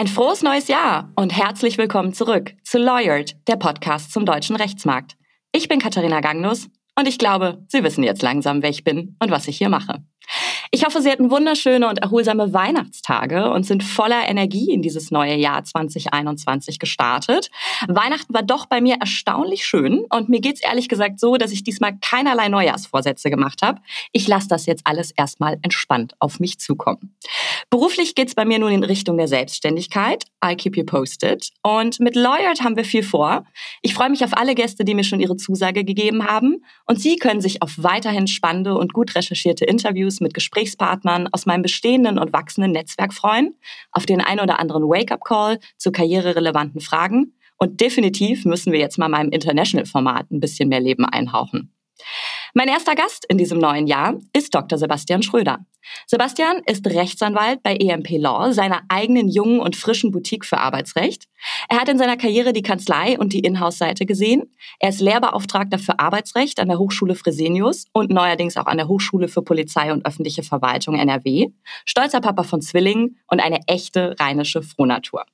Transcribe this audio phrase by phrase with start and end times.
[0.00, 5.18] Ein frohes neues Jahr und herzlich willkommen zurück zu Lawyered, der Podcast zum deutschen Rechtsmarkt.
[5.52, 9.30] Ich bin Katharina Gagnus und ich glaube, Sie wissen jetzt langsam, wer ich bin und
[9.30, 10.02] was ich hier mache.
[10.72, 15.34] Ich hoffe, Sie hatten wunderschöne und erholsame Weihnachtstage und sind voller Energie in dieses neue
[15.34, 17.50] Jahr 2021 gestartet.
[17.88, 21.64] Weihnachten war doch bei mir erstaunlich schön und mir geht's ehrlich gesagt so, dass ich
[21.64, 23.80] diesmal keinerlei Neujahrsvorsätze gemacht habe.
[24.12, 27.16] Ich lasse das jetzt alles erstmal entspannt auf mich zukommen.
[27.68, 30.26] Beruflich geht's bei mir nun in Richtung der Selbstständigkeit.
[30.44, 31.50] I keep you posted.
[31.64, 33.44] Und mit Lawyered haben wir viel vor.
[33.82, 36.64] Ich freue mich auf alle Gäste, die mir schon ihre Zusage gegeben haben.
[36.86, 41.46] Und Sie können sich auf weiterhin spannende und gut recherchierte Interviews mit Gesprächen Gesprächspartnern aus
[41.46, 43.54] meinem bestehenden und wachsenden Netzwerk freuen,
[43.92, 47.34] auf den ein oder anderen Wake-up-Call zu karriererelevanten Fragen.
[47.56, 51.74] Und definitiv müssen wir jetzt mal meinem International-Format ein bisschen mehr Leben einhauchen.
[52.52, 54.76] Mein erster Gast in diesem neuen Jahr ist Dr.
[54.76, 55.58] Sebastian Schröder.
[56.06, 61.26] Sebastian ist Rechtsanwalt bei EMP Law, seiner eigenen jungen und frischen Boutique für Arbeitsrecht.
[61.68, 64.52] Er hat in seiner Karriere die Kanzlei und die Inhouse-Seite gesehen.
[64.80, 69.28] Er ist Lehrbeauftragter für Arbeitsrecht an der Hochschule Fresenius und neuerdings auch an der Hochschule
[69.28, 71.48] für Polizei und öffentliche Verwaltung NRW.
[71.84, 75.24] Stolzer Papa von Zwillingen und eine echte rheinische Frohnatur.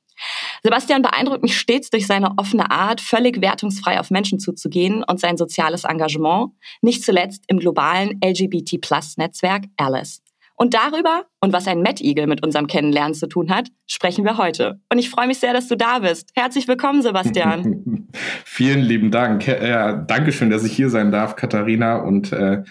[0.63, 5.37] Sebastian beeindruckt mich stets durch seine offene Art, völlig wertungsfrei auf Menschen zuzugehen und sein
[5.37, 10.23] soziales Engagement, nicht zuletzt im globalen LGBT-Plus-Netzwerk Alice.
[10.59, 14.39] Und darüber und was ein Mad Eagle mit unserem Kennenlernen zu tun hat, sprechen wir
[14.39, 14.81] heute.
[14.91, 16.31] Und ich freue mich sehr, dass du da bist.
[16.35, 18.09] Herzlich willkommen, Sebastian.
[18.45, 19.47] Vielen lieben Dank.
[19.47, 21.97] Ja, Dankeschön, dass ich hier sein darf, Katharina.
[21.97, 22.63] Und äh,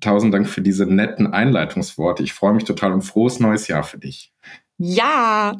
[0.00, 2.24] tausend Dank für diese netten Einleitungsworte.
[2.24, 4.32] Ich freue mich total und frohes neues Jahr für dich.
[4.84, 5.56] Ja,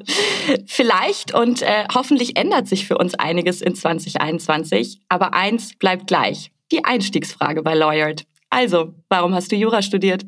[0.66, 5.00] vielleicht und äh, hoffentlich ändert sich für uns einiges in 2021.
[5.08, 6.50] Aber eins bleibt gleich.
[6.72, 8.24] Die Einstiegsfrage bei Lawyered.
[8.50, 10.26] Also, warum hast du Jura studiert?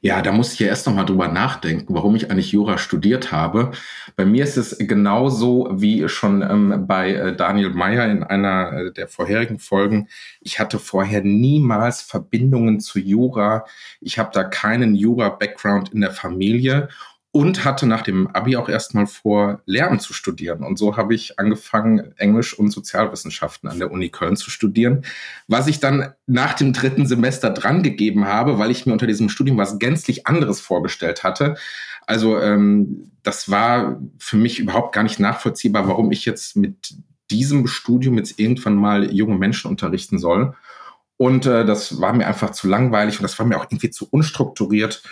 [0.00, 3.72] Ja, da muss ich ja erst nochmal drüber nachdenken, warum ich eigentlich Jura studiert habe.
[4.14, 8.92] Bei mir ist es genauso wie schon ähm, bei äh, Daniel Meyer in einer äh,
[8.92, 10.08] der vorherigen Folgen.
[10.40, 13.64] Ich hatte vorher niemals Verbindungen zu Jura.
[14.00, 16.88] Ich habe da keinen Jura-Background in der Familie
[17.32, 20.62] und hatte nach dem Abi auch erstmal vor, Lehramt zu studieren.
[20.62, 25.06] Und so habe ich angefangen, Englisch und Sozialwissenschaften an der Uni Köln zu studieren,
[25.48, 29.56] was ich dann nach dem dritten Semester drangegeben habe, weil ich mir unter diesem Studium
[29.56, 31.56] was gänzlich anderes vorgestellt hatte.
[32.06, 36.94] Also ähm, das war für mich überhaupt gar nicht nachvollziehbar, warum ich jetzt mit
[37.30, 40.54] diesem Studium jetzt irgendwann mal junge Menschen unterrichten soll.
[41.16, 44.06] Und äh, das war mir einfach zu langweilig und das war mir auch irgendwie zu
[44.10, 45.02] unstrukturiert.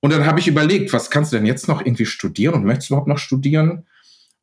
[0.00, 2.90] Und dann habe ich überlegt, was kannst du denn jetzt noch irgendwie studieren und möchtest
[2.90, 3.86] du überhaupt noch studieren?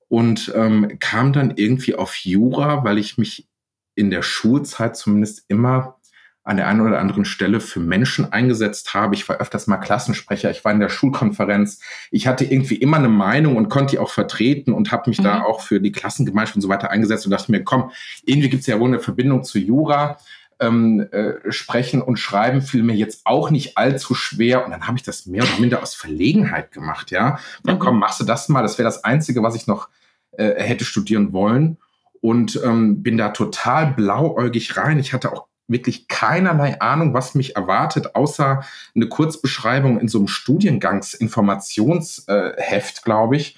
[0.08, 3.48] Und ähm, kam dann irgendwie auf Jura, weil ich mich
[3.96, 5.98] in der Schulzeit zumindest immer
[6.46, 9.16] an der einen oder anderen Stelle für Menschen eingesetzt habe.
[9.16, 11.80] Ich war öfters mal Klassensprecher, ich war in der Schulkonferenz.
[12.12, 15.24] Ich hatte irgendwie immer eine Meinung und konnte die auch vertreten und habe mich mhm.
[15.24, 17.92] da auch für die Klassengemeinschaft und so weiter eingesetzt und dachte mir, komm,
[18.24, 20.20] irgendwie gibt es ja wohl eine Verbindung zu Jura
[20.60, 24.66] ähm, äh, Sprechen und Schreiben fiel mir jetzt auch nicht allzu schwer.
[24.66, 27.40] Und dann habe ich das mehr oder minder aus Verlegenheit gemacht, ja.
[27.64, 27.80] Dann mhm.
[27.80, 28.62] komm, machst du das mal.
[28.62, 29.90] Das wäre das Einzige, was ich noch
[30.32, 31.78] äh, hätte studieren wollen.
[32.22, 35.00] Und ähm, bin da total blauäugig rein.
[35.00, 38.64] Ich hatte auch wirklich keinerlei Ahnung, was mich erwartet, außer
[38.96, 43.58] eine Kurzbeschreibung in so einem Studiengangsinformationsheft, äh, glaube ich.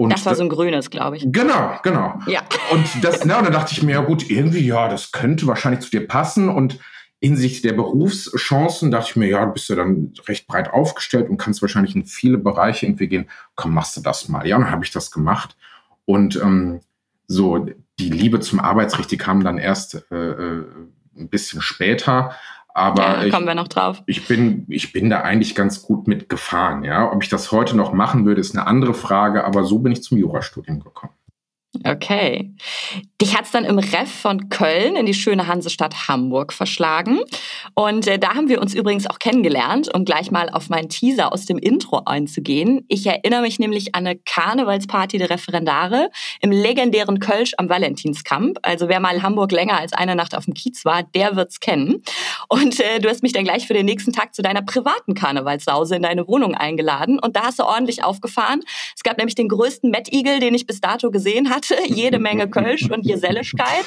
[0.00, 1.26] Und das war so ein grünes, glaube ich.
[1.26, 2.14] Genau, genau.
[2.26, 2.40] Ja.
[2.72, 5.82] Und das, na, und dann dachte ich mir, ja gut, irgendwie, ja, das könnte wahrscheinlich
[5.82, 6.48] zu dir passen.
[6.48, 6.78] Und
[7.20, 11.36] hinsichtlich der Berufschancen dachte ich mir, ja, du bist ja dann recht breit aufgestellt und
[11.36, 13.28] kannst wahrscheinlich in viele Bereiche irgendwie gehen.
[13.56, 14.46] Komm, machst du das mal.
[14.46, 15.54] Ja, und dann habe ich das gemacht.
[16.06, 16.80] Und ähm,
[17.26, 17.66] so
[17.98, 20.64] die Liebe zum Arbeitsrecht, die kam dann erst äh, äh
[21.14, 22.34] ein bisschen später.
[22.74, 24.02] Aber ja, kommen wir noch drauf.
[24.06, 26.84] Ich bin, ich bin da eigentlich ganz gut mit gefahren.
[26.84, 29.44] Ja, ob ich das heute noch machen würde, ist eine andere Frage.
[29.44, 31.12] Aber so bin ich zum Jurastudium gekommen.
[31.84, 32.52] Okay.
[33.22, 37.20] Dich hat es dann im Ref von Köln in die schöne Hansestadt Hamburg verschlagen.
[37.74, 41.32] Und äh, da haben wir uns übrigens auch kennengelernt, um gleich mal auf meinen Teaser
[41.32, 42.84] aus dem Intro einzugehen.
[42.88, 48.58] Ich erinnere mich nämlich an eine Karnevalsparty der Referendare im legendären Kölsch am Valentinskamp.
[48.62, 52.02] Also wer mal Hamburg länger als eine Nacht auf dem Kiez war, der wird's kennen.
[52.48, 55.94] Und äh, du hast mich dann gleich für den nächsten Tag zu deiner privaten Karnevalssause
[55.94, 57.20] in deine Wohnung eingeladen.
[57.20, 58.60] Und da hast du ordentlich aufgefahren.
[58.96, 62.48] Es gab nämlich den größten Eagle, den ich bis dato gesehen hatte hatte, jede Menge
[62.48, 63.84] Kölsch und Geselligkeit.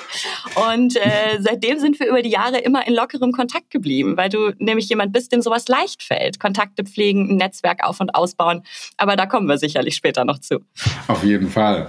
[0.72, 4.52] Und äh, seitdem sind wir über die Jahre immer in lockerem Kontakt geblieben, weil du
[4.60, 6.40] nämlich jemand bist, dem sowas leicht fällt.
[6.40, 8.64] Kontakte pflegen, ein Netzwerk auf- und ausbauen.
[8.98, 10.60] Aber da kommen wir sicherlich später noch zu.
[11.08, 11.88] Auf jeden Fall.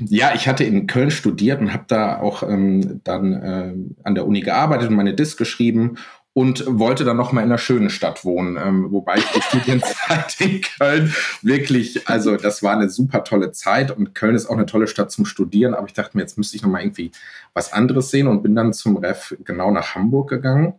[0.00, 4.26] Ja, ich hatte in Köln studiert und habe da auch ähm, dann äh, an der
[4.26, 5.96] Uni gearbeitet und meine Disk geschrieben
[6.34, 10.40] und wollte dann noch mal in einer schönen Stadt wohnen, ähm, wobei ich die Studienzeit
[10.40, 14.66] in Köln wirklich, also das war eine super tolle Zeit und Köln ist auch eine
[14.66, 17.12] tolle Stadt zum Studieren, aber ich dachte mir, jetzt müsste ich noch mal irgendwie
[17.54, 20.74] was anderes sehen und bin dann zum Ref genau nach Hamburg gegangen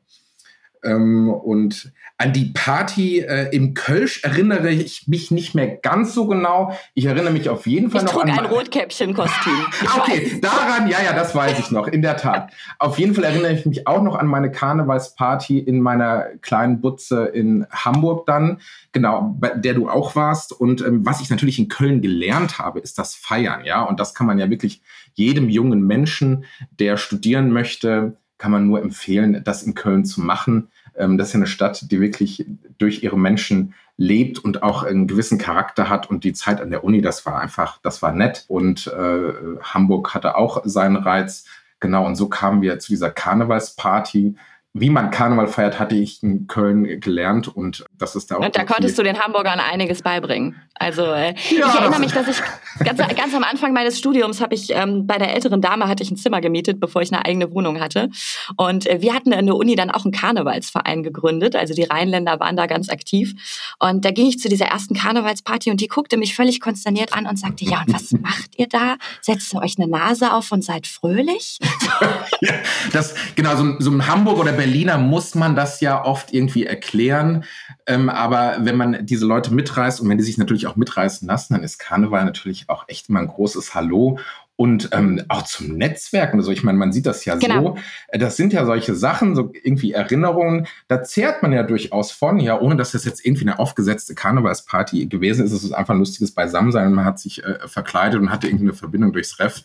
[0.86, 6.28] ähm, und an die Party äh, im Kölsch erinnere ich mich nicht mehr ganz so
[6.28, 6.78] genau.
[6.94, 9.54] Ich erinnere mich auf jeden Fall ich noch trug an ein Rotkäppchen-Kostüm.
[9.98, 12.54] okay, daran, ja, ja, das weiß ich noch, in der Tat.
[12.80, 17.26] Auf jeden Fall erinnere ich mich auch noch an meine Karnevalsparty in meiner kleinen Butze
[17.26, 18.62] in Hamburg dann,
[18.94, 20.54] genau, bei der du auch warst.
[20.54, 23.84] Und ähm, was ich natürlich in Köln gelernt habe, ist das Feiern, ja.
[23.84, 24.82] Und das kann man ja wirklich
[25.16, 26.46] jedem jungen Menschen,
[26.80, 30.68] der studieren möchte, kann man nur empfehlen, das in Köln zu machen.
[30.96, 32.46] Ähm, das ist ja eine Stadt, die wirklich
[32.78, 36.12] durch ihre Menschen lebt und auch einen gewissen Charakter hat.
[36.12, 38.46] Und die Zeit an der Uni, das war einfach, das war nett.
[38.48, 39.34] Und äh,
[39.64, 41.46] Hamburg hatte auch seinen Reiz.
[41.80, 44.36] Genau, und so kamen wir zu dieser Karnevalsparty
[44.78, 48.42] wie man Karneval feiert, hatte ich in Köln gelernt und das ist da auch.
[48.42, 50.58] Und da konntest du den Hamburgern einiges beibringen.
[50.74, 52.42] Also äh, ja, ich erinnere mich, dass ich
[52.84, 56.12] ganz, ganz am Anfang meines Studiums habe ich ähm, bei der älteren Dame hatte ich
[56.12, 58.10] ein Zimmer gemietet, bevor ich eine eigene Wohnung hatte.
[58.58, 61.56] Und äh, wir hatten in der Uni dann auch einen Karnevalsverein gegründet.
[61.56, 63.34] Also die Rheinländer waren da ganz aktiv.
[63.80, 67.28] Und da ging ich zu dieser ersten Karnevalsparty und die guckte mich völlig konsterniert an
[67.28, 68.98] und sagte: Ja, und was macht ihr da?
[69.22, 71.60] Setzt ihr euch eine Nase auf und seid fröhlich?
[72.42, 72.54] ja,
[72.92, 76.66] das genau so, so in Hamburg oder Berlin Berliner muss man das ja oft irgendwie
[76.66, 77.44] erklären.
[77.86, 81.54] Ähm, aber wenn man diese Leute mitreißt und wenn die sich natürlich auch mitreißen lassen,
[81.54, 84.18] dann ist Karneval natürlich auch echt immer ein großes Hallo
[84.58, 86.38] und ähm, auch zum Netzwerken.
[86.38, 87.76] Also ich meine, man sieht das ja genau.
[87.76, 87.78] so.
[88.08, 90.68] Äh, das sind ja solche Sachen, so irgendwie Erinnerungen.
[90.88, 95.08] Da zehrt man ja durchaus von, ja, ohne dass das jetzt irgendwie eine aufgesetzte Karnevalsparty
[95.08, 95.52] gewesen ist.
[95.52, 96.94] Es ist einfach ein lustiges Beisammensein.
[96.94, 99.64] Man hat sich äh, verkleidet und hatte irgendwie eine Verbindung durchs Ref.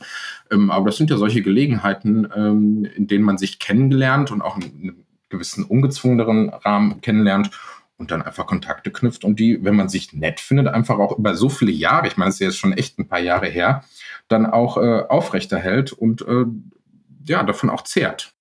[0.51, 4.57] Ähm, aber das sind ja solche Gelegenheiten, ähm, in denen man sich kennengelernt und auch
[4.57, 7.51] in einem gewissen ungezwungeneren Rahmen kennenlernt
[8.01, 11.37] und dann einfach Kontakte knüpft und die, wenn man sich nett findet, einfach auch über
[11.37, 13.85] so viele Jahre, ich meine, es ist jetzt schon echt ein paar Jahre her,
[14.31, 16.47] dann auch äh, aufrechterhält und äh,
[17.25, 18.32] ja, davon auch zehrt.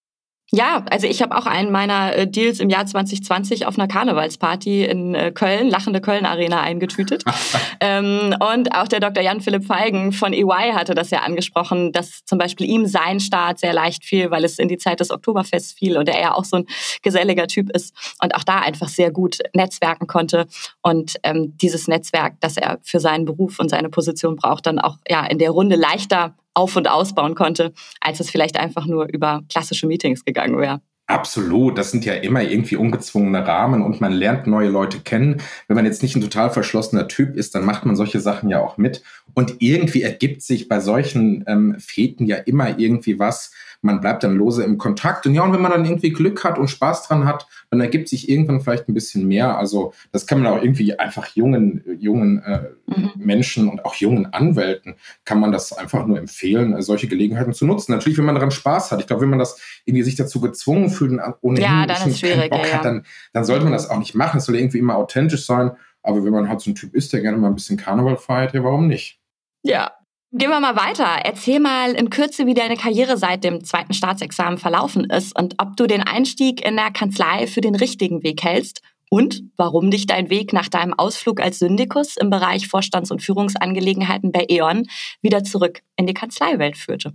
[0.52, 4.84] Ja, also ich habe auch einen meiner äh, Deals im Jahr 2020 auf einer Karnevalsparty
[4.84, 7.24] in äh, Köln, lachende Köln Arena eingetütet.
[7.82, 9.24] ähm, und auch der Dr.
[9.24, 13.60] Jan Philipp Feigen von EY hatte das ja angesprochen, dass zum Beispiel ihm sein Start
[13.60, 16.46] sehr leicht fiel, weil es in die Zeit des Oktoberfests fiel und er ja auch
[16.46, 16.66] so ein
[17.04, 20.48] geselliger Typ ist und auch da einfach sehr gut netzwerken konnte
[20.82, 24.98] und ähm, dieses Netzwerk, das er für seinen Beruf und seine Position braucht, dann auch
[25.08, 29.42] ja in der Runde leichter auf- und ausbauen konnte, als es vielleicht einfach nur über
[29.50, 30.82] klassische Meetings gegangen wäre.
[31.10, 35.42] Absolut, das sind ja immer irgendwie ungezwungene Rahmen und man lernt neue Leute kennen.
[35.68, 38.62] Wenn man jetzt nicht ein total verschlossener Typ ist, dann macht man solche Sachen ja
[38.62, 39.02] auch mit.
[39.34, 44.36] Und irgendwie ergibt sich bei solchen ähm, Feten ja immer irgendwie was, man bleibt dann
[44.36, 45.26] lose im Kontakt.
[45.26, 48.10] Und ja, und wenn man dann irgendwie Glück hat und Spaß dran hat, dann ergibt
[48.10, 49.58] sich irgendwann vielleicht ein bisschen mehr.
[49.58, 53.12] Also das kann man auch irgendwie einfach jungen, jungen äh, mhm.
[53.16, 57.92] Menschen und auch jungen Anwälten kann man das einfach nur empfehlen, solche Gelegenheiten zu nutzen.
[57.92, 59.00] Natürlich, wenn man daran Spaß hat.
[59.00, 62.50] Ich glaube, wenn man das irgendwie sich dazu gezwungen fühlt und ohnehin ja, dann schwierig,
[62.50, 64.40] Bock ja, hat, dann, dann sollte man das auch nicht machen.
[64.40, 65.72] Es soll irgendwie immer authentisch sein.
[66.02, 68.54] Aber wenn man halt so ein Typ ist, der gerne mal ein bisschen Karneval feiert,
[68.54, 69.20] ja, warum nicht?
[69.64, 69.92] Ja,
[70.32, 71.08] Gehen wir mal weiter.
[71.24, 75.76] Erzähl mal in Kürze, wie deine Karriere seit dem zweiten Staatsexamen verlaufen ist und ob
[75.76, 80.30] du den Einstieg in der Kanzlei für den richtigen Weg hältst und warum dich dein
[80.30, 84.84] Weg nach deinem Ausflug als Syndikus im Bereich Vorstands- und Führungsangelegenheiten bei E.ON
[85.24, 87.14] wieder zurück in die Kanzleiwelt führte.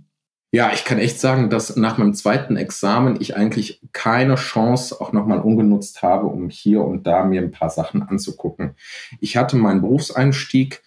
[0.51, 5.13] Ja, ich kann echt sagen, dass nach meinem zweiten Examen ich eigentlich keine Chance auch
[5.13, 8.75] nochmal ungenutzt habe, um hier und da mir ein paar Sachen anzugucken.
[9.21, 10.81] Ich hatte meinen Berufseinstieg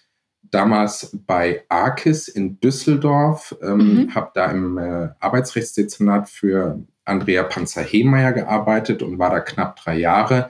[0.51, 4.15] damals bei ARKIS in Düsseldorf, ähm, mhm.
[4.15, 10.49] habe da im äh, Arbeitsrechtsdezernat für Andrea Panzer-Hehmeier gearbeitet und war da knapp drei Jahre.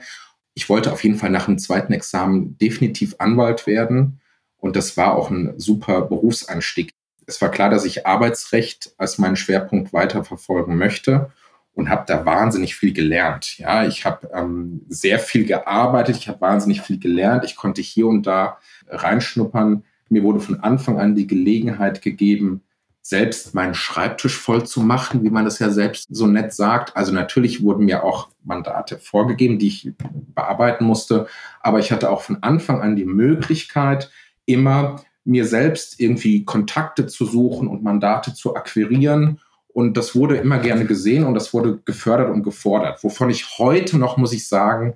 [0.54, 4.20] Ich wollte auf jeden Fall nach dem zweiten Examen definitiv Anwalt werden
[4.58, 6.92] und das war auch ein super Berufseinstieg.
[7.26, 11.30] Es war klar, dass ich Arbeitsrecht als meinen Schwerpunkt weiterverfolgen möchte
[11.74, 13.58] und habe da wahnsinnig viel gelernt.
[13.58, 18.06] Ja, ich habe ähm, sehr viel gearbeitet, ich habe wahnsinnig viel gelernt, ich konnte hier
[18.06, 22.62] und da reinschnuppern mir wurde von Anfang an die Gelegenheit gegeben,
[23.02, 26.96] selbst meinen Schreibtisch voll zu machen, wie man das ja selbst so nett sagt.
[26.96, 29.92] Also natürlich wurden mir auch Mandate vorgegeben, die ich
[30.34, 31.26] bearbeiten musste,
[31.60, 34.10] aber ich hatte auch von Anfang an die Möglichkeit,
[34.44, 39.40] immer mir selbst irgendwie Kontakte zu suchen und Mandate zu akquirieren.
[39.68, 43.98] Und das wurde immer gerne gesehen und das wurde gefördert und gefordert, wovon ich heute
[43.98, 44.94] noch, muss ich sagen,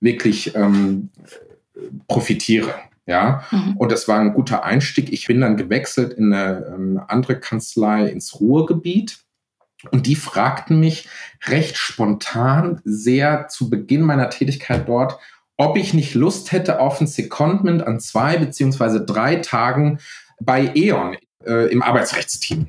[0.00, 1.08] wirklich ähm,
[2.06, 2.74] profitiere.
[3.06, 3.76] Ja, mhm.
[3.76, 5.12] und das war ein guter Einstieg.
[5.12, 9.18] Ich bin dann gewechselt in eine ähm, andere Kanzlei ins Ruhrgebiet
[9.90, 11.08] Und die fragten mich
[11.44, 15.18] recht spontan, sehr zu Beginn meiner Tätigkeit dort,
[15.58, 19.98] ob ich nicht Lust hätte auf ein Secondment an zwei beziehungsweise drei Tagen
[20.40, 22.68] bei E.ON äh, im Arbeitsrechtsteam.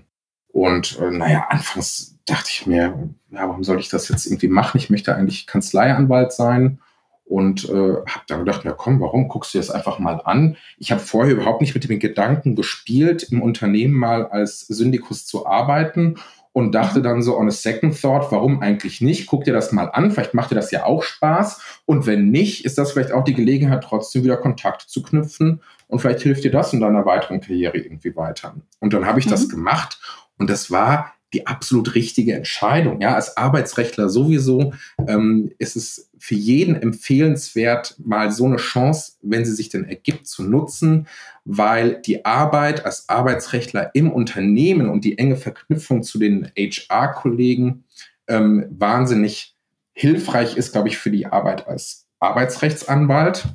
[0.49, 4.77] Und äh, naja, anfangs dachte ich mir, ja, warum soll ich das jetzt irgendwie machen?
[4.77, 6.79] Ich möchte eigentlich Kanzleianwalt sein
[7.25, 10.57] und äh, habe dann gedacht, na komm, warum guckst du das einfach mal an?
[10.77, 15.47] Ich habe vorher überhaupt nicht mit dem Gedanken gespielt, im Unternehmen mal als Syndikus zu
[15.47, 16.15] arbeiten
[16.53, 19.27] und dachte dann so on a second thought, warum eigentlich nicht?
[19.27, 21.81] Guck dir das mal an, vielleicht macht dir das ja auch Spaß.
[21.85, 25.99] Und wenn nicht, ist das vielleicht auch die Gelegenheit, trotzdem wieder Kontakt zu knüpfen und
[25.99, 28.55] vielleicht hilft dir das in deiner weiteren Karriere irgendwie weiter.
[28.79, 29.31] Und dann habe ich mhm.
[29.31, 29.99] das gemacht
[30.37, 33.01] und das war die absolut richtige Entscheidung.
[33.01, 34.73] Ja, als Arbeitsrechtler sowieso
[35.07, 40.27] ähm, ist es für jeden empfehlenswert, mal so eine Chance, wenn sie sich denn ergibt,
[40.27, 41.07] zu nutzen,
[41.43, 47.83] weil die Arbeit als Arbeitsrechtler im Unternehmen und die enge Verknüpfung zu den HR-Kollegen
[48.27, 49.55] ähm, wahnsinnig
[49.93, 53.45] hilfreich ist, glaube ich, für die Arbeit als Arbeitsrechtsanwalt.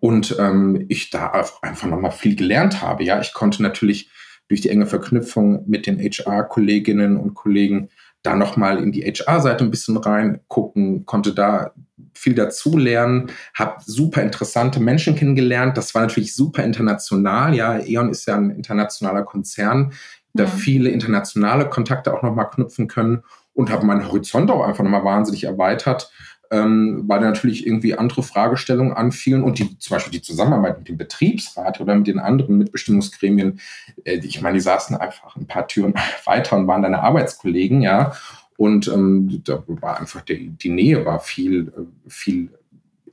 [0.00, 3.02] Und ähm, ich da einfach nochmal viel gelernt habe.
[3.04, 4.10] Ja, ich konnte natürlich
[4.48, 7.88] durch die enge Verknüpfung mit den HR-Kolleginnen und Kollegen
[8.22, 11.72] da nochmal in die HR-Seite ein bisschen reingucken, konnte da
[12.14, 15.76] viel dazu lernen, habe super interessante Menschen kennengelernt.
[15.76, 17.54] Das war natürlich super international.
[17.54, 19.92] Ja, E.ON ist ja ein internationaler Konzern,
[20.34, 20.50] da ja.
[20.50, 23.22] viele internationale Kontakte auch nochmal knüpfen können
[23.54, 26.10] und habe meinen Horizont auch einfach nochmal wahnsinnig erweitert
[26.50, 30.88] ähm, weil da natürlich irgendwie andere Fragestellungen anfielen und die, zum Beispiel die Zusammenarbeit mit
[30.88, 33.60] dem Betriebsrat oder mit den anderen Mitbestimmungsgremien,
[34.04, 38.12] äh, ich meine, die saßen einfach ein paar Türen weiter und waren deine Arbeitskollegen, ja.
[38.56, 42.50] Und ähm, da war einfach die, die Nähe war viel, äh, viel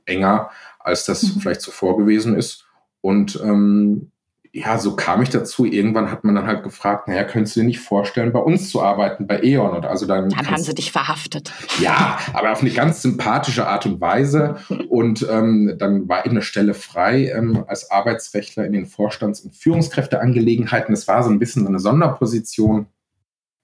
[0.04, 1.40] enger, als das mhm.
[1.40, 2.66] vielleicht zuvor gewesen ist.
[3.00, 4.10] Und ähm,
[4.56, 5.66] ja, so kam ich dazu.
[5.66, 8.80] Irgendwann hat man dann halt gefragt, naja, könntest du dir nicht vorstellen, bei uns zu
[8.80, 9.76] arbeiten, bei E.ON?
[9.76, 11.52] Und also dann, dann haben sie dich verhaftet.
[11.78, 14.56] Ja, aber auf eine ganz sympathische Art und Weise.
[14.88, 19.54] Und ähm, dann war eben eine Stelle frei ähm, als Arbeitsrechtler in den Vorstands- und
[19.54, 20.94] Führungskräfteangelegenheiten.
[20.94, 22.86] Das war so ein bisschen so eine Sonderposition.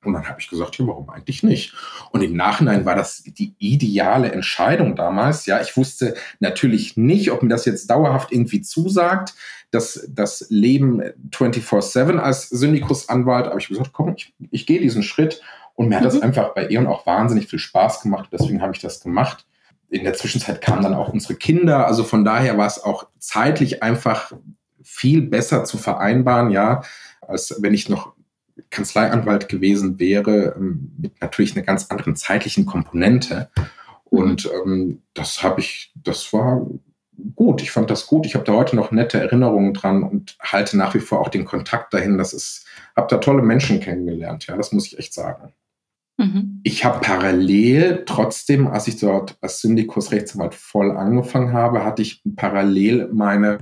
[0.05, 1.75] Und dann habe ich gesagt, ja, warum eigentlich nicht?
[2.11, 5.47] Und im Nachhinein war das die ideale Entscheidung damals.
[5.47, 9.35] Ja, ich wusste natürlich nicht, ob mir das jetzt dauerhaft irgendwie zusagt,
[9.71, 13.47] dass das Leben 24-7 als Syndikusanwalt.
[13.47, 15.41] Aber ich habe gesagt, komm, ich, ich gehe diesen Schritt.
[15.75, 16.23] Und mir hat das mhm.
[16.23, 18.29] einfach bei E.ON auch wahnsinnig viel Spaß gemacht.
[18.33, 19.47] Deswegen habe ich das gemacht.
[19.89, 21.87] In der Zwischenzeit kamen dann auch unsere Kinder.
[21.87, 24.33] Also von daher war es auch zeitlich einfach
[24.83, 26.83] viel besser zu vereinbaren, ja,
[27.21, 28.15] als wenn ich noch
[28.71, 33.51] Kanzleianwalt gewesen wäre, ähm, mit natürlich einer ganz anderen zeitlichen Komponente.
[34.05, 36.67] Und ähm, das habe ich, das war
[37.35, 37.63] gut.
[37.63, 38.27] Ich fand das gut.
[38.27, 41.45] Ich habe da heute noch nette Erinnerungen dran und halte nach wie vor auch den
[41.45, 42.19] Kontakt dahin.
[42.19, 42.67] Das ist,
[42.97, 44.47] habe da tolle Menschen kennengelernt.
[44.47, 45.53] Ja, das muss ich echt sagen.
[46.19, 46.61] Mhm.
[46.63, 52.23] Ich habe parallel trotzdem, als ich dort als Syndikus Rechtsanwalt voll angefangen habe, hatte ich
[52.37, 53.59] parallel meine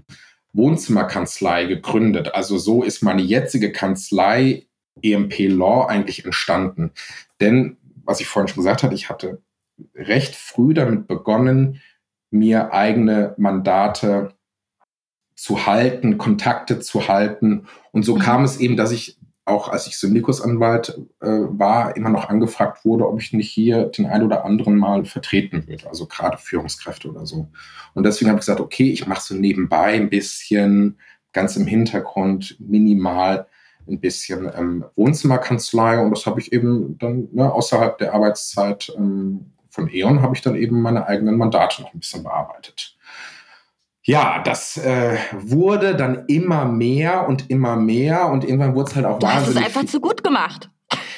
[0.53, 2.35] Wohnzimmerkanzlei gegründet.
[2.35, 4.67] Also so ist meine jetzige Kanzlei
[5.03, 6.93] EMP Law eigentlich entstanden?
[7.41, 9.41] Denn, was ich vorhin schon gesagt hatte, ich hatte
[9.95, 11.81] recht früh damit begonnen,
[12.31, 14.35] mir eigene Mandate
[15.35, 17.67] zu halten, Kontakte zu halten.
[17.93, 22.29] Und so kam es eben, dass ich auch als ich Syndikusanwalt äh, war, immer noch
[22.29, 26.39] angefragt wurde, ob ich nicht hier den einen oder anderen mal vertreten würde, also gerade
[26.39, 27.49] Führungskräfte oder so.
[27.95, 30.99] Und deswegen habe ich gesagt, okay, ich mache so nebenbei ein bisschen,
[31.33, 33.47] ganz im Hintergrund, minimal
[33.91, 39.53] ein bisschen ähm, Wohnzimmerkanzlei und das habe ich eben dann ne, außerhalb der Arbeitszeit ähm,
[39.71, 42.97] von E.ON habe ich dann eben meine eigenen Mandate noch ein bisschen bearbeitet.
[44.03, 49.07] Ja, das äh, wurde dann immer mehr und immer mehr und irgendwann wurde es halt
[49.07, 49.55] auch du wahnsinnig.
[49.55, 50.71] Du hast es einfach zu gut gemacht.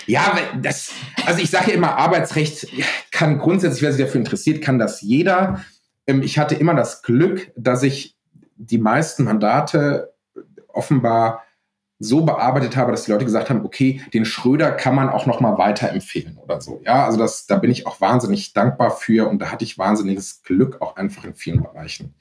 [0.07, 0.93] Ja, das,
[1.25, 2.67] also ich sage ja immer, Arbeitsrecht
[3.11, 5.65] kann grundsätzlich, wer sich dafür interessiert, kann das jeder.
[6.07, 8.17] Ähm, ich hatte immer das Glück, dass ich
[8.57, 10.13] die meisten Mandate
[10.69, 11.45] offenbar
[12.03, 15.41] so bearbeitet habe, dass die Leute gesagt haben, okay, den Schröder kann man auch noch
[15.41, 16.81] mal weiterempfehlen oder so.
[16.85, 20.43] Ja, also das, da bin ich auch wahnsinnig dankbar für und da hatte ich wahnsinniges
[20.43, 22.15] Glück auch einfach in vielen Bereichen.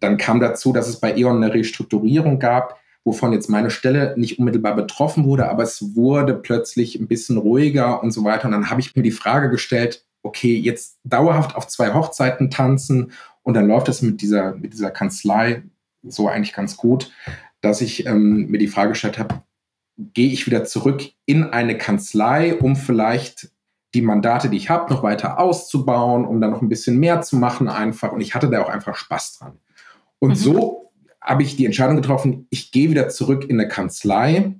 [0.00, 4.38] Dann kam dazu, dass es bei E.ON eine Restrukturierung gab, wovon jetzt meine Stelle nicht
[4.38, 8.46] unmittelbar betroffen wurde, aber es wurde plötzlich ein bisschen ruhiger und so weiter.
[8.46, 13.12] Und dann habe ich mir die Frage gestellt, okay, jetzt dauerhaft auf zwei Hochzeiten tanzen
[13.42, 15.64] und dann läuft es mit dieser, mit dieser Kanzlei
[16.02, 17.10] so eigentlich ganz gut
[17.60, 19.42] dass ich ähm, mir die Frage gestellt habe,
[19.96, 23.50] gehe ich wieder zurück in eine Kanzlei, um vielleicht
[23.94, 27.36] die Mandate, die ich habe, noch weiter auszubauen, um dann noch ein bisschen mehr zu
[27.36, 28.12] machen einfach.
[28.12, 29.58] Und ich hatte da auch einfach Spaß dran.
[30.18, 30.34] Und mhm.
[30.36, 34.54] so habe ich die Entscheidung getroffen, ich gehe wieder zurück in eine Kanzlei,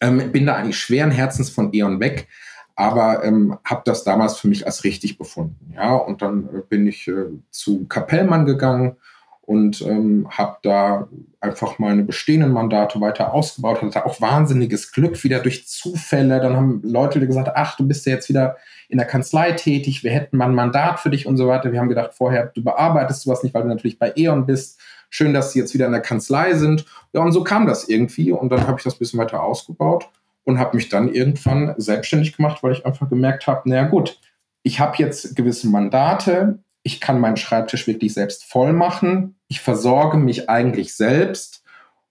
[0.00, 2.28] ähm, bin da eigentlich schweren Herzens von E.ON weg,
[2.74, 5.72] aber ähm, habe das damals für mich als richtig befunden.
[5.74, 8.96] Ja, und dann äh, bin ich äh, zu Kapellmann gegangen
[9.46, 11.08] und ähm, habe da
[11.40, 16.40] einfach meine bestehenden Mandate weiter ausgebaut, hatte auch wahnsinniges Glück wieder durch Zufälle.
[16.40, 18.56] Dann haben Leute gesagt, ach, du bist ja jetzt wieder
[18.88, 21.70] in der Kanzlei tätig, wir hätten mal ein Mandat für dich und so weiter.
[21.72, 24.80] Wir haben gedacht, vorher, du bearbeitest sowas nicht, weil du natürlich bei E.ON bist.
[25.10, 26.84] Schön, dass sie jetzt wieder in der Kanzlei sind.
[27.12, 30.08] Ja, und so kam das irgendwie und dann habe ich das ein bisschen weiter ausgebaut
[30.42, 34.18] und habe mich dann irgendwann selbstständig gemacht, weil ich einfach gemerkt habe, naja gut,
[34.64, 40.18] ich habe jetzt gewisse Mandate, ich kann meinen Schreibtisch wirklich selbst voll machen, ich versorge
[40.18, 41.64] mich eigentlich selbst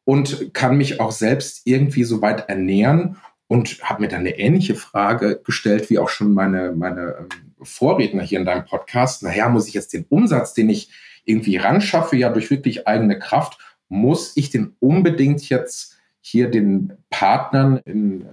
[0.03, 3.15] und kann mich auch selbst irgendwie so weit ernähren
[3.47, 7.29] und habe mir dann eine ähnliche Frage gestellt wie auch schon meine, meine ähm,
[7.61, 9.23] Vorredner hier in deinem Podcast.
[9.23, 10.89] Naja, muss ich jetzt den Umsatz, den ich
[11.23, 16.91] irgendwie ran schaffe, ja durch wirklich eigene Kraft, muss ich den unbedingt jetzt hier den
[17.09, 18.25] Partnern in äh,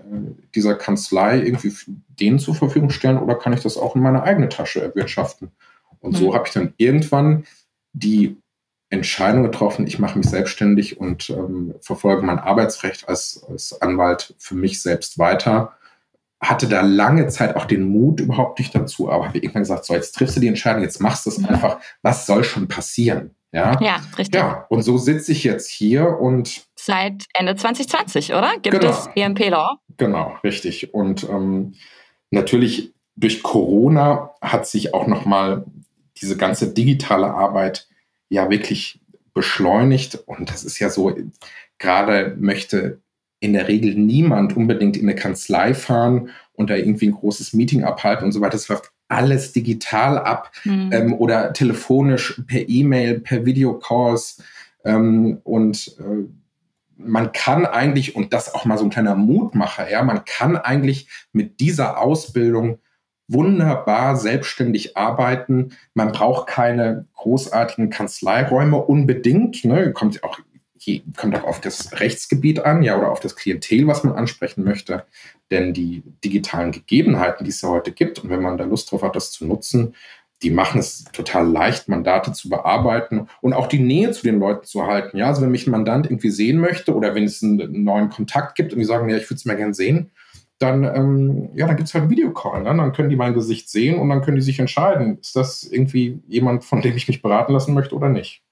[0.56, 4.48] dieser Kanzlei irgendwie denen zur Verfügung stellen oder kann ich das auch in meine eigene
[4.48, 5.52] Tasche erwirtschaften?
[6.02, 6.16] Und mhm.
[6.16, 7.44] so habe ich dann irgendwann
[7.92, 8.36] die
[8.90, 14.54] Entscheidung getroffen, ich mache mich selbstständig und ähm, verfolge mein Arbeitsrecht als, als Anwalt für
[14.54, 15.72] mich selbst weiter.
[16.40, 19.94] Hatte da lange Zeit auch den Mut überhaupt nicht dazu, aber habe irgendwann gesagt, so
[19.94, 21.78] jetzt triffst du die Entscheidung, jetzt machst du es einfach.
[22.02, 23.34] Was soll schon passieren?
[23.52, 24.40] Ja, ja richtig.
[24.40, 26.66] Ja, und so sitze ich jetzt hier und.
[26.74, 28.52] Seit Ende 2020, oder?
[28.60, 28.90] Gibt genau.
[28.90, 29.78] es EMP Law?
[29.96, 30.92] Genau, richtig.
[30.92, 31.74] Und ähm,
[32.30, 35.64] natürlich durch Corona hat sich auch nochmal
[36.22, 37.88] diese ganze digitale Arbeit
[38.28, 39.00] ja wirklich
[39.34, 40.14] beschleunigt.
[40.26, 41.14] Und das ist ja so,
[41.78, 43.00] gerade möchte
[43.40, 47.82] in der Regel niemand unbedingt in eine Kanzlei fahren und da irgendwie ein großes Meeting
[47.82, 48.52] abhalten und so weiter.
[48.52, 50.90] Das läuft alles digital ab mhm.
[50.92, 54.42] ähm, oder telefonisch, per E-Mail, per Videocalls.
[54.84, 56.28] Ähm, und äh,
[56.96, 61.08] man kann eigentlich, und das auch mal so ein kleiner Mutmacher, ja, man kann eigentlich
[61.32, 62.78] mit dieser Ausbildung
[63.32, 65.76] wunderbar selbstständig arbeiten.
[65.94, 69.64] Man braucht keine großartigen Kanzleiräume unbedingt.
[69.64, 69.92] Ne?
[69.92, 70.38] Kommt auch
[71.16, 75.04] kommt auch auf das Rechtsgebiet an, ja, oder auf das Klientel, was man ansprechen möchte.
[75.50, 79.02] Denn die digitalen Gegebenheiten, die es ja heute gibt, und wenn man da Lust drauf
[79.02, 79.94] hat, das zu nutzen,
[80.42, 84.64] die machen es total leicht, Mandate zu bearbeiten und auch die Nähe zu den Leuten
[84.64, 85.16] zu halten.
[85.16, 88.56] Ja, also wenn mich ein Mandant irgendwie sehen möchte oder wenn es einen neuen Kontakt
[88.56, 90.10] gibt und die sagen, ja, ich würde es mir gerne sehen,
[90.62, 92.62] dann, ähm, ja, dann gibt es halt einen Videocall.
[92.62, 92.74] Ne?
[92.74, 96.22] Dann können die mein Gesicht sehen und dann können die sich entscheiden, ist das irgendwie
[96.28, 98.42] jemand, von dem ich mich beraten lassen möchte oder nicht.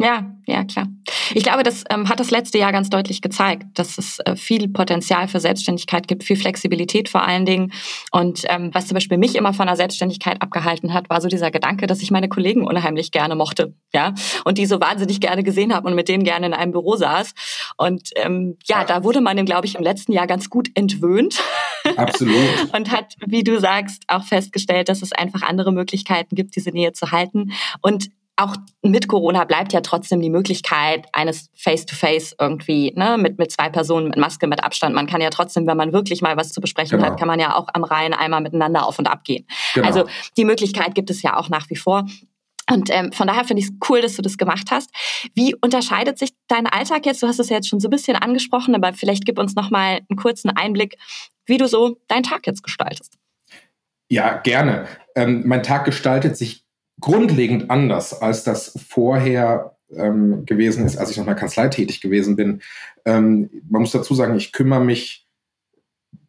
[0.00, 0.86] Ja, ja, klar.
[1.34, 4.68] Ich glaube, das ähm, hat das letzte Jahr ganz deutlich gezeigt, dass es äh, viel
[4.68, 7.72] Potenzial für Selbstständigkeit gibt, viel Flexibilität vor allen Dingen.
[8.10, 11.50] Und ähm, was zum Beispiel mich immer von der Selbstständigkeit abgehalten hat, war so dieser
[11.50, 15.74] Gedanke, dass ich meine Kollegen unheimlich gerne mochte, ja, und die so wahnsinnig gerne gesehen
[15.74, 17.34] habe und mit denen gerne in einem Büro saß.
[17.76, 21.42] Und ähm, ja, da wurde man, glaube ich, im letzten Jahr ganz gut entwöhnt.
[21.96, 22.34] Absolut.
[22.74, 26.92] und hat, wie du sagst, auch festgestellt, dass es einfach andere Möglichkeiten gibt, diese Nähe
[26.92, 27.52] zu halten.
[27.82, 28.10] Und
[28.42, 33.52] auch mit Corona bleibt ja trotzdem die Möglichkeit eines Face-to-Face -face irgendwie, ne, mit, mit
[33.52, 34.94] zwei Personen, mit Maske, mit Abstand.
[34.94, 37.10] Man kann ja trotzdem, wenn man wirklich mal was zu besprechen genau.
[37.10, 39.46] hat, kann man ja auch am Rhein einmal miteinander auf und ab gehen.
[39.74, 39.86] Genau.
[39.86, 40.04] Also
[40.36, 42.06] die Möglichkeit gibt es ja auch nach wie vor.
[42.70, 44.90] Und ähm, von daher finde ich es cool, dass du das gemacht hast.
[45.34, 47.22] Wie unterscheidet sich dein Alltag jetzt?
[47.22, 49.70] Du hast es ja jetzt schon so ein bisschen angesprochen, aber vielleicht gib uns noch
[49.70, 50.96] mal einen kurzen Einblick,
[51.46, 53.18] wie du so deinen Tag jetzt gestaltest.
[54.08, 54.86] Ja, gerne.
[55.16, 56.64] Ähm, mein Tag gestaltet sich
[57.00, 62.36] grundlegend anders, als das vorher ähm, gewesen ist, als ich noch der Kanzlei tätig gewesen
[62.36, 62.62] bin.
[63.04, 65.26] Ähm, man muss dazu sagen, ich kümmere mich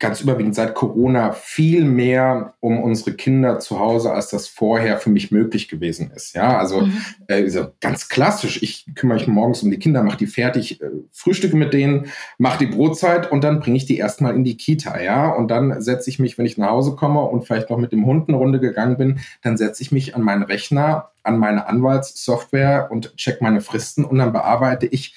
[0.02, 5.12] ganz überwiegend seit Corona viel mehr um unsere Kinder zu Hause, als das vorher für
[5.12, 6.34] mich möglich gewesen ist.
[6.34, 7.02] Ja, also mhm.
[7.28, 7.48] äh,
[7.80, 8.64] ganz klassisch.
[8.64, 12.08] Ich kümmere mich morgens um die Kinder, mache die fertig, äh, frühstücke mit denen,
[12.40, 15.00] mache die Brotzeit und dann bringe ich die erstmal in die Kita.
[15.00, 17.92] Ja, und dann setze ich mich, wenn ich nach Hause komme und vielleicht noch mit
[17.92, 21.68] dem Hund eine Runde gegangen bin, dann setze ich mich an meinen Rechner, an meine
[21.68, 25.14] Anwaltssoftware und check meine Fristen und dann bearbeite ich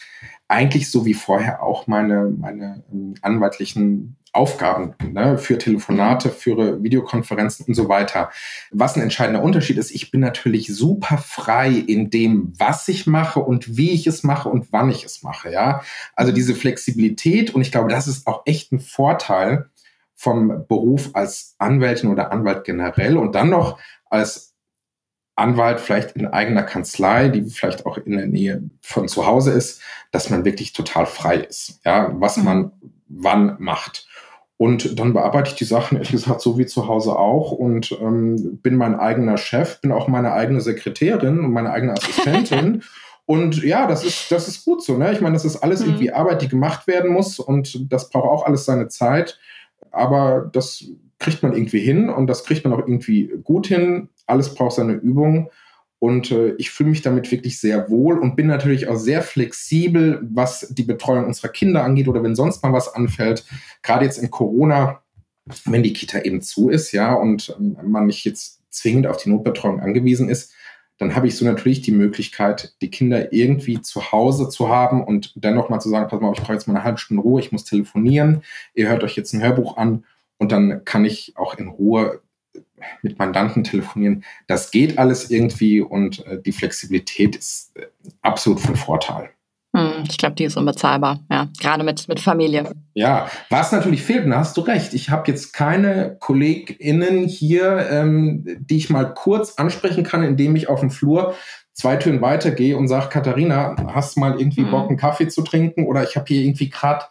[0.49, 7.67] eigentlich so wie vorher auch meine, meine ähm, anwaltlichen Aufgaben ne, für Telefonate, für Videokonferenzen
[7.67, 8.31] und so weiter.
[8.73, 13.41] Was ein entscheidender Unterschied ist, ich bin natürlich super frei in dem, was ich mache
[13.41, 15.53] und wie ich es mache und wann ich es mache.
[15.53, 15.83] Ja,
[16.17, 19.71] also diese Flexibilität und ich glaube, das ist auch echt ein Vorteil
[20.17, 23.79] vom Beruf als Anwältin oder Anwalt generell und dann noch
[24.11, 24.54] als
[25.37, 29.81] Anwalt vielleicht in eigener Kanzlei, die vielleicht auch in der Nähe von zu Hause ist,
[30.12, 32.44] dass man wirklich total frei ist, ja, was mhm.
[32.44, 32.73] man
[33.09, 34.07] wann macht.
[34.57, 38.59] Und dann bearbeite ich die Sachen, ehrlich gesagt, so wie zu Hause auch und ähm,
[38.62, 42.83] bin mein eigener Chef, bin auch meine eigene Sekretärin und meine eigene Assistentin.
[43.27, 44.97] und ja, das ist, das ist gut so.
[44.97, 45.12] Ne?
[45.12, 45.88] Ich meine, das ist alles mhm.
[45.88, 49.40] irgendwie Arbeit, die gemacht werden muss und das braucht auch alles seine Zeit.
[49.90, 50.85] Aber das
[51.25, 54.11] kriegt man irgendwie hin und das kriegt man auch irgendwie gut hin.
[54.27, 55.51] Alles braucht seine Übung.
[55.99, 60.21] Und äh, ich fühle mich damit wirklich sehr wohl und bin natürlich auch sehr flexibel,
[60.23, 63.47] was die Betreuung unserer Kinder angeht oder wenn sonst mal was anfällt.
[63.83, 65.01] Gerade jetzt in Corona,
[65.65, 69.31] wenn die Kita eben zu ist, ja, und ähm, man nicht jetzt zwingend auf die
[69.31, 70.53] Notbetreuung angewiesen ist,
[70.99, 75.33] dann habe ich so natürlich die Möglichkeit, die Kinder irgendwie zu Hause zu haben und
[75.37, 77.51] dennoch mal zu sagen, pass mal, ich brauche jetzt mal eine halbe Stunde Ruhe, ich
[77.51, 78.43] muss telefonieren,
[78.75, 80.05] ihr hört euch jetzt ein Hörbuch an
[80.38, 82.20] und dann kann ich auch in Ruhe
[83.03, 84.25] mit Mandanten telefonieren.
[84.47, 87.87] Das geht alles irgendwie und äh, die Flexibilität ist äh,
[88.23, 89.31] absolut von Vorteil.
[89.75, 92.70] Hm, ich glaube, die ist unbezahlbar, ja, gerade mit, mit Familie.
[92.94, 94.94] Ja, was natürlich fehlt, da hast du recht.
[94.94, 100.68] Ich habe jetzt keine KollegInnen hier, ähm, die ich mal kurz ansprechen kann, indem ich
[100.68, 101.35] auf dem Flur
[101.73, 104.70] zwei Türen weitergehe und sage, Katharina, hast du mal irgendwie mhm.
[104.70, 105.87] Bock, einen Kaffee zu trinken?
[105.87, 107.07] Oder ich habe hier irgendwie gerade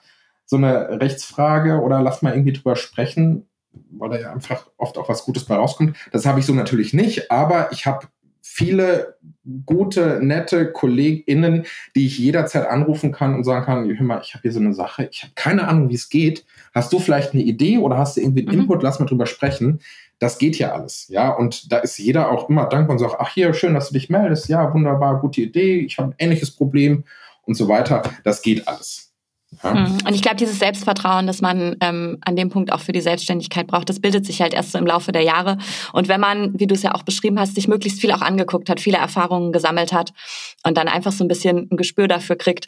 [0.45, 3.47] so eine Rechtsfrage oder lass mal irgendwie drüber sprechen
[3.91, 5.95] weil da ja einfach oft auch was Gutes bei rauskommt.
[6.11, 8.07] Das habe ich so natürlich nicht, aber ich habe
[8.41, 9.17] viele
[9.65, 14.43] gute, nette KollegInnen, die ich jederzeit anrufen kann und sagen kann, hör mal, ich habe
[14.43, 16.45] hier so eine Sache, ich habe keine Ahnung, wie es geht.
[16.73, 18.61] Hast du vielleicht eine Idee oder hast du irgendwie einen mhm.
[18.63, 18.83] Input?
[18.83, 19.79] Lass mal drüber sprechen.
[20.19, 21.31] Das geht ja alles, ja.
[21.31, 24.09] Und da ist jeder auch immer dankbar und sagt, ach hier, schön, dass du dich
[24.09, 24.47] meldest.
[24.49, 25.79] Ja, wunderbar, gute Idee.
[25.79, 27.05] Ich habe ein ähnliches Problem
[27.43, 28.03] und so weiter.
[28.23, 29.12] Das geht alles.
[29.63, 29.73] Ja.
[29.73, 29.97] Mhm.
[30.07, 33.67] Und ich glaube, dieses Selbstvertrauen, das man ähm, an dem Punkt auch für die Selbstständigkeit
[33.67, 35.57] braucht, das bildet sich halt erst so im Laufe der Jahre.
[35.91, 38.69] Und wenn man, wie du es ja auch beschrieben hast, sich möglichst viel auch angeguckt
[38.69, 40.13] hat, viele Erfahrungen gesammelt hat
[40.63, 42.67] und dann einfach so ein bisschen ein Gespür dafür kriegt,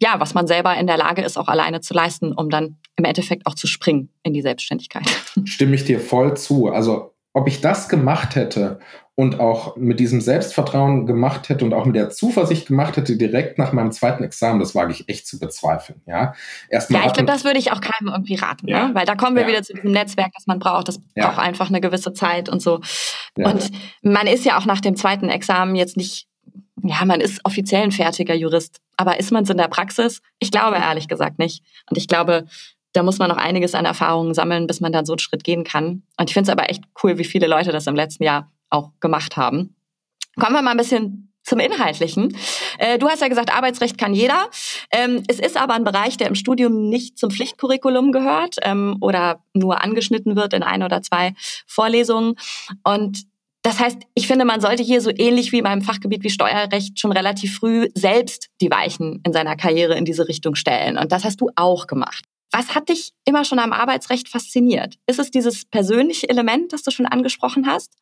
[0.00, 3.04] ja, was man selber in der Lage ist, auch alleine zu leisten, um dann im
[3.04, 5.04] Endeffekt auch zu springen in die Selbstständigkeit.
[5.44, 6.68] Stimme ich dir voll zu.
[6.68, 8.78] Also ob ich das gemacht hätte
[9.22, 13.56] und auch mit diesem Selbstvertrauen gemacht hätte und auch mit der Zuversicht gemacht hätte, direkt
[13.56, 16.00] nach meinem zweiten Examen, das wage ich echt zu bezweifeln.
[16.06, 16.34] Ja,
[16.68, 18.88] Erstmal ja ich glaube, das würde ich auch keinem irgendwie raten, ja.
[18.88, 18.94] ne?
[18.96, 19.48] weil da kommen wir ja.
[19.48, 20.88] wieder zu diesem Netzwerk, das man braucht.
[20.88, 21.28] Das ja.
[21.28, 22.80] braucht einfach eine gewisse Zeit und so.
[23.36, 23.70] Und
[24.02, 26.26] man ist ja auch nach dem zweiten Examen jetzt nicht,
[26.82, 30.20] ja, man ist offiziell ein fertiger Jurist, aber ist man es in der Praxis?
[30.40, 31.62] Ich glaube ehrlich gesagt nicht.
[31.88, 32.46] Und ich glaube,
[32.92, 35.62] da muss man noch einiges an Erfahrungen sammeln, bis man dann so einen Schritt gehen
[35.62, 36.02] kann.
[36.18, 38.90] Und ich finde es aber echt cool, wie viele Leute das im letzten Jahr auch
[39.00, 39.76] gemacht haben.
[40.38, 42.36] Kommen wir mal ein bisschen zum Inhaltlichen.
[42.78, 44.48] Äh, du hast ja gesagt, Arbeitsrecht kann jeder.
[44.90, 49.42] Ähm, es ist aber ein Bereich, der im Studium nicht zum Pflichtcurriculum gehört ähm, oder
[49.52, 51.34] nur angeschnitten wird in ein oder zwei
[51.66, 52.34] Vorlesungen.
[52.84, 53.24] Und
[53.62, 57.12] das heißt, ich finde, man sollte hier so ähnlich wie beim Fachgebiet wie Steuerrecht schon
[57.12, 60.98] relativ früh selbst die Weichen in seiner Karriere in diese Richtung stellen.
[60.98, 62.24] Und das hast du auch gemacht.
[62.50, 64.96] Was hat dich immer schon am Arbeitsrecht fasziniert?
[65.06, 67.92] Ist es dieses persönliche Element, das du schon angesprochen hast?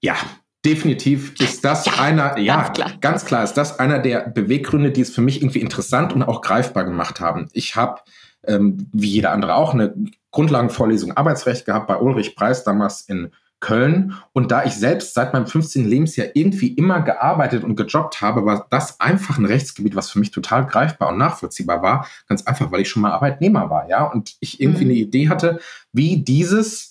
[0.00, 0.16] Ja,
[0.64, 2.92] definitiv ist das ja, einer, ja, ganz klar.
[3.00, 6.42] ganz klar ist das einer der Beweggründe, die es für mich irgendwie interessant und auch
[6.42, 7.48] greifbar gemacht haben.
[7.52, 8.00] Ich habe,
[8.46, 9.94] ähm, wie jeder andere auch, eine
[10.30, 14.14] Grundlagenvorlesung Arbeitsrecht gehabt bei Ulrich Preis damals in Köln.
[14.32, 15.86] Und da ich selbst seit meinem 15.
[15.86, 20.30] Lebensjahr irgendwie immer gearbeitet und gejobbt habe, war das einfach ein Rechtsgebiet, was für mich
[20.30, 22.08] total greifbar und nachvollziehbar war.
[22.26, 24.04] Ganz einfach, weil ich schon mal Arbeitnehmer war, ja.
[24.04, 24.90] Und ich irgendwie mhm.
[24.90, 25.60] eine Idee hatte,
[25.92, 26.89] wie dieses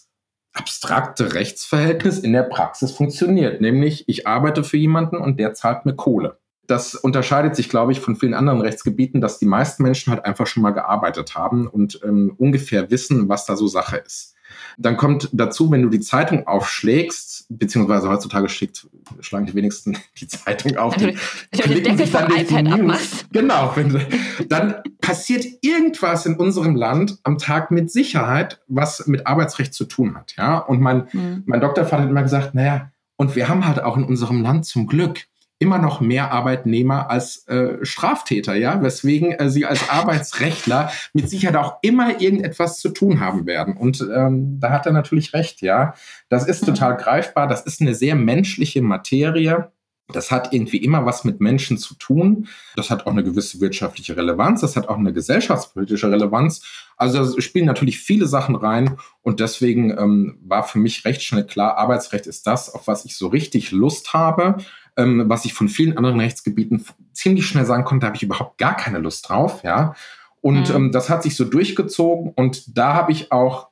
[0.59, 3.61] abstrakte Rechtsverhältnis in der Praxis funktioniert.
[3.61, 6.37] Nämlich, ich arbeite für jemanden und der zahlt mir Kohle.
[6.67, 10.45] Das unterscheidet sich, glaube ich, von vielen anderen Rechtsgebieten, dass die meisten Menschen halt einfach
[10.45, 14.35] schon mal gearbeitet haben und ähm, ungefähr wissen, was da so Sache ist.
[14.81, 18.87] Dann kommt dazu, wenn du die Zeitung aufschlägst, beziehungsweise heutzutage schlägt,
[19.19, 21.17] schlagen die wenigsten die Zeitung auf, die
[21.51, 23.25] also, klicken sich dann durch die News.
[23.31, 24.01] Genau, wenn,
[24.47, 30.15] dann passiert irgendwas in unserem Land am Tag mit Sicherheit, was mit Arbeitsrecht zu tun
[30.15, 30.35] hat.
[30.37, 30.59] Ja?
[30.59, 31.43] Und mein, mhm.
[31.45, 34.87] mein Doktorvater hat immer gesagt, naja, und wir haben halt auch in unserem Land zum
[34.87, 35.25] Glück
[35.59, 41.57] immer noch mehr Arbeitnehmer als äh, Straftäter, ja, weswegen äh, sie als Arbeitsrechtler mit Sicherheit
[41.57, 43.75] auch immer irgendetwas zu tun haben werden.
[43.75, 45.93] Und ähm, da hat er natürlich recht, ja.
[46.29, 49.71] Das ist total greifbar, das ist eine sehr menschliche Materie.
[50.11, 52.47] Das hat irgendwie immer was mit Menschen zu tun.
[52.75, 54.61] Das hat auch eine gewisse wirtschaftliche Relevanz.
[54.61, 56.63] Das hat auch eine gesellschaftspolitische Relevanz.
[56.97, 58.97] Also es spielen natürlich viele Sachen rein.
[59.21, 63.15] Und deswegen ähm, war für mich recht schnell klar, Arbeitsrecht ist das, auf was ich
[63.17, 64.57] so richtig Lust habe
[64.99, 68.57] ähm, was ich von vielen anderen Rechtsgebieten ziemlich schnell sagen konnte, da habe ich überhaupt
[68.57, 69.95] gar keine Lust drauf, ja.
[70.41, 70.75] Und mhm.
[70.75, 73.69] ähm, das hat sich so durchgezogen und da habe ich auch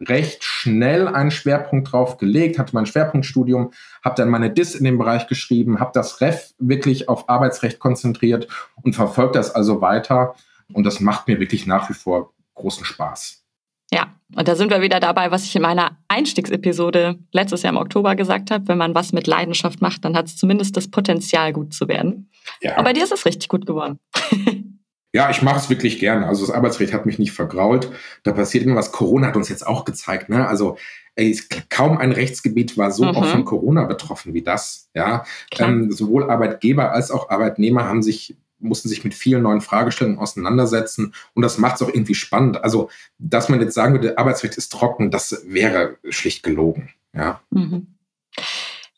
[0.00, 4.96] recht schnell einen Schwerpunkt drauf gelegt, hatte mein Schwerpunktstudium, habe dann meine DIS in dem
[4.96, 8.48] Bereich geschrieben, habe das REF wirklich auf Arbeitsrecht konzentriert
[8.82, 10.34] und verfolgt das also weiter.
[10.72, 13.44] Und das macht mir wirklich nach wie vor großen Spaß.
[13.92, 17.78] Ja, und da sind wir wieder dabei, was ich in meiner Einstiegsepisode letztes Jahr im
[17.78, 18.68] Oktober gesagt habe.
[18.68, 22.30] Wenn man was mit Leidenschaft macht, dann hat es zumindest das Potenzial, gut zu werden.
[22.60, 22.76] Ja.
[22.76, 23.98] Aber dir ist es richtig gut geworden.
[25.14, 26.26] Ja, ich mache es wirklich gerne.
[26.26, 27.90] Also das Arbeitsrecht hat mich nicht vergrault.
[28.24, 28.92] Da passiert immer was.
[28.92, 30.28] Corona hat uns jetzt auch gezeigt.
[30.28, 30.46] Ne?
[30.46, 30.76] Also
[31.14, 31.36] ey,
[31.70, 33.16] kaum ein Rechtsgebiet war so mhm.
[33.16, 34.90] oft von Corona betroffen wie das.
[34.94, 35.24] Ja,
[35.58, 41.14] ähm, sowohl Arbeitgeber als auch Arbeitnehmer haben sich mussten sich mit vielen neuen Fragestellungen auseinandersetzen
[41.34, 42.62] und das macht es auch irgendwie spannend.
[42.62, 46.90] Also, dass man jetzt sagen würde, Arbeitsrecht ist trocken, das wäre schlicht gelogen.
[47.14, 47.40] Ja.
[47.50, 47.86] Mhm.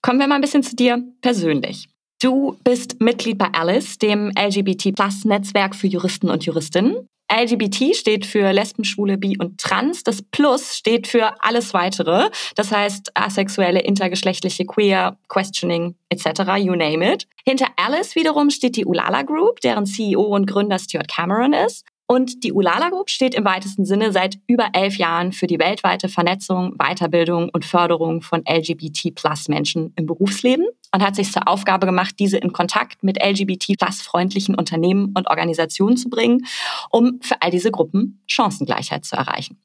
[0.02, 1.88] Kommen wir mal ein bisschen zu dir persönlich.
[2.22, 7.08] Du bist Mitglied bei Alice, dem LGBT-Plus-Netzwerk für Juristen und Juristinnen.
[7.30, 10.02] LGBT steht für Lesben, Schwule, Bi und Trans.
[10.02, 12.30] Das Plus steht für alles weitere.
[12.56, 16.56] Das heißt asexuelle, intergeschlechtliche, queer, questioning etc.
[16.58, 17.26] You name it.
[17.44, 21.84] Hinter Alice wiederum steht die Ulala Group, deren CEO und Gründer Stuart Cameron ist.
[22.10, 26.08] Und die Ulala Group steht im weitesten Sinne seit über elf Jahren für die weltweite
[26.08, 32.38] Vernetzung, Weiterbildung und Förderung von LGBT-Plus-Menschen im Berufsleben und hat sich zur Aufgabe gemacht, diese
[32.38, 36.46] in Kontakt mit LGBT-Plus-freundlichen Unternehmen und Organisationen zu bringen,
[36.90, 39.60] um für all diese Gruppen Chancengleichheit zu erreichen.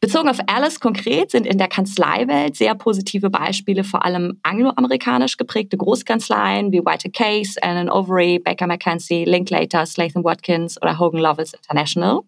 [0.00, 5.76] Bezogen auf Alice konkret sind in der Kanzleiwelt sehr positive Beispiele vor allem angloamerikanisch geprägte
[5.76, 12.20] Großkanzleien wie White Case, Allen Overy, Baker McKenzie, Linklater, Slatham Watkins oder Hogan Lovells International.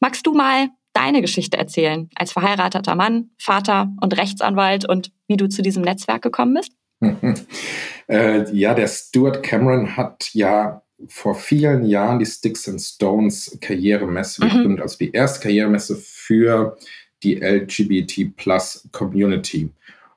[0.00, 5.48] Magst du mal deine Geschichte erzählen als verheirateter Mann, Vater und Rechtsanwalt und wie du
[5.48, 6.72] zu diesem Netzwerk gekommen bist?
[8.08, 14.44] äh, ja, der Stuart Cameron hat ja vor vielen Jahren die Sticks and Stones Karrieremesse
[14.44, 14.48] mhm.
[14.50, 16.76] gegründet, also die erste Karrieremesse für
[17.22, 19.70] die LGBT Plus Community.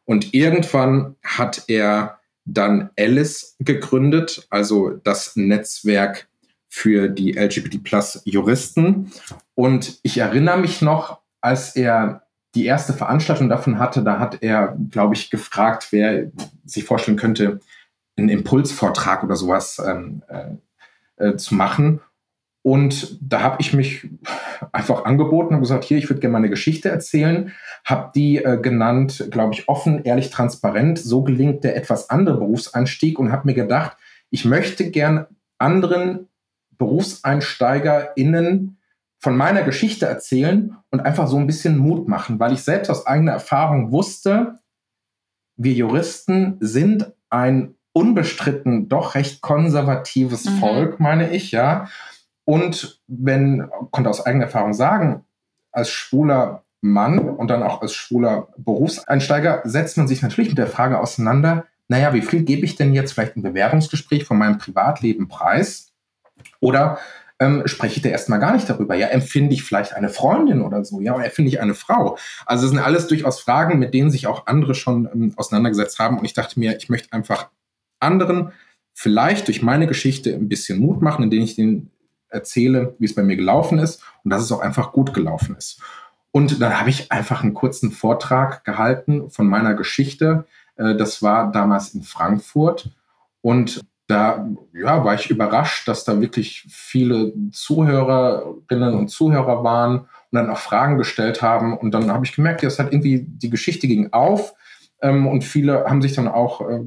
[0.06, 6.28] Und irgendwann hat er dann Alice gegründet, also das Netzwerk
[6.70, 9.12] für die LGBT Plus Juristen.
[9.56, 12.24] Und ich erinnere mich noch, als er
[12.56, 16.32] die erste Veranstaltung davon hatte, da hat er, glaube ich, gefragt, wer
[16.66, 17.60] sich vorstellen könnte,
[18.18, 20.56] einen Impulsvortrag oder sowas ähm, äh,
[21.18, 22.02] äh, zu machen.
[22.64, 24.10] Und da habe ich mich
[24.74, 27.54] einfach angeboten und gesagt, hier, ich würde gerne meine Geschichte erzählen.
[27.86, 31.00] Habe die äh, genannt, glaube ich, offen, ehrlich, transparent.
[31.00, 33.96] So gelingt der etwas andere Berufseinstieg und habe mir gedacht,
[34.30, 35.28] ich möchte gern
[35.58, 36.28] anderen
[36.78, 38.78] BerufseinsteigerInnen
[39.20, 43.08] von meiner Geschichte erzählen und einfach so ein bisschen Mut machen, weil ich selbst aus
[43.08, 44.60] eigener Erfahrung wusste,
[45.56, 50.60] wir Juristen sind ein unbestritten doch recht konservatives mhm.
[50.60, 51.88] Volk, meine ich, ja.
[52.46, 55.26] Und wenn, konnte aus eigener Erfahrung sagen,
[55.72, 60.68] als schwuler Mann und dann auch als schwuler Berufseinsteiger setzt man sich natürlich mit der
[60.68, 65.28] Frage auseinander, naja, wie viel gebe ich denn jetzt vielleicht im Bewerbungsgespräch von meinem Privatleben
[65.28, 65.92] preis?
[66.60, 67.00] Oder
[67.40, 68.94] ähm, spreche ich da erstmal gar nicht darüber?
[68.94, 71.02] Ja, empfinde ich vielleicht eine Freundin oder so?
[71.02, 72.18] Ja, oder empfinde ich eine Frau?
[72.46, 76.20] Also es sind alles durchaus Fragen, mit denen sich auch andere schon ähm, auseinandergesetzt haben.
[76.20, 77.50] Und ich dachte mir, ich möchte einfach
[78.00, 78.52] anderen
[78.94, 81.92] vielleicht durch meine Geschichte ein bisschen Mut machen, indem ich denen
[82.30, 85.82] erzähle, wie es bei mir gelaufen ist und dass es auch einfach gut gelaufen ist.
[86.32, 90.46] Und dann habe ich einfach einen kurzen Vortrag gehalten von meiner Geschichte.
[90.76, 92.92] Äh, das war damals in Frankfurt.
[93.42, 100.08] Und da ja, war ich überrascht, dass da wirklich viele Zuhörerinnen und Zuhörer waren und
[100.32, 101.78] dann auch Fragen gestellt haben.
[101.78, 104.54] Und dann habe ich gemerkt, ja, es hat irgendwie, die Geschichte ging auf.
[105.02, 106.82] Ähm, und viele haben sich dann auch äh,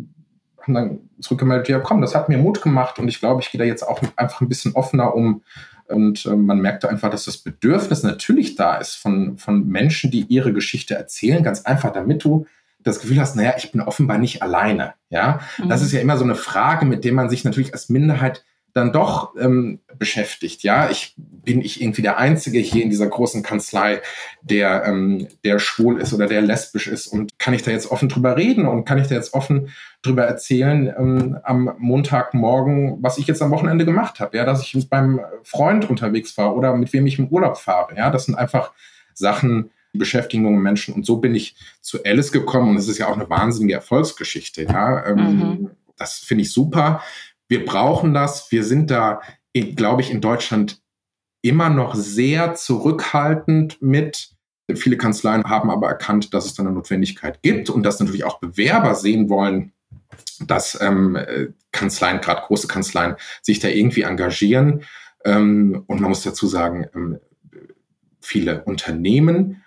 [0.62, 3.58] haben dann zurückgemeldet, ja komm, das hat mir Mut gemacht und ich glaube, ich gehe
[3.58, 5.42] da jetzt auch einfach ein bisschen offener um.
[5.86, 10.24] Und äh, man merkte einfach, dass das Bedürfnis natürlich da ist von, von Menschen, die
[10.28, 12.46] ihre Geschichte erzählen, ganz einfach, damit du
[12.82, 14.94] das Gefühl hast, naja, ich bin offenbar nicht alleine.
[15.10, 15.68] Ja, mhm.
[15.68, 18.92] das ist ja immer so eine Frage, mit der man sich natürlich als Minderheit dann
[18.92, 20.62] doch ähm, beschäftigt.
[20.62, 24.00] Ja, ich bin ich irgendwie der Einzige hier in dieser großen Kanzlei,
[24.42, 28.08] der ähm, der schwul ist oder der lesbisch ist und kann ich da jetzt offen
[28.08, 29.70] drüber reden und kann ich da jetzt offen
[30.02, 34.74] drüber erzählen ähm, am Montagmorgen, was ich jetzt am Wochenende gemacht habe, ja, dass ich
[34.74, 37.96] mit meinem Freund unterwegs war oder mit wem ich im Urlaub fahre.
[37.96, 38.72] Ja, das sind einfach
[39.14, 42.98] Sachen, die beschäftigen junge Menschen und so bin ich zu Alice gekommen und es ist
[42.98, 44.62] ja auch eine wahnsinnige Erfolgsgeschichte.
[44.62, 45.70] Ja, ähm, mhm.
[45.96, 47.02] das finde ich super
[47.50, 48.50] wir brauchen das.
[48.52, 49.20] Wir sind da,
[49.52, 50.80] glaube ich, in Deutschland
[51.42, 54.30] immer noch sehr zurückhaltend mit.
[54.72, 58.38] Viele Kanzleien haben aber erkannt, dass es da eine Notwendigkeit gibt und dass natürlich auch
[58.38, 59.72] Bewerber sehen wollen,
[60.46, 61.18] dass ähm,
[61.72, 64.84] Kanzleien, gerade große Kanzleien, sich da irgendwie engagieren.
[65.24, 67.18] Ähm, und man muss dazu sagen, ähm,
[68.20, 69.64] viele Unternehmen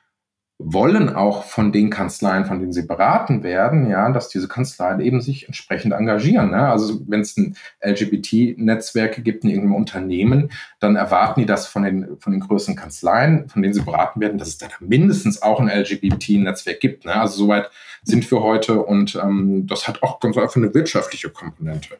[0.66, 5.22] wollen auch von den Kanzleien, von denen sie beraten werden, ja, dass diese Kanzleien eben
[5.22, 6.52] sich entsprechend engagieren.
[6.52, 6.70] Ne?
[6.70, 12.18] Also wenn es ein LGBT-Netzwerke gibt in irgendeinem Unternehmen, dann erwarten die das von den,
[12.20, 15.70] von den größeren Kanzleien, von denen sie beraten werden, dass es da mindestens auch ein
[15.70, 17.06] LGBT-Netzwerk gibt.
[17.06, 17.14] Ne?
[17.14, 17.70] Also soweit
[18.04, 21.98] sind wir heute und ähm, das hat auch ganz einfach eine wirtschaftliche Komponente.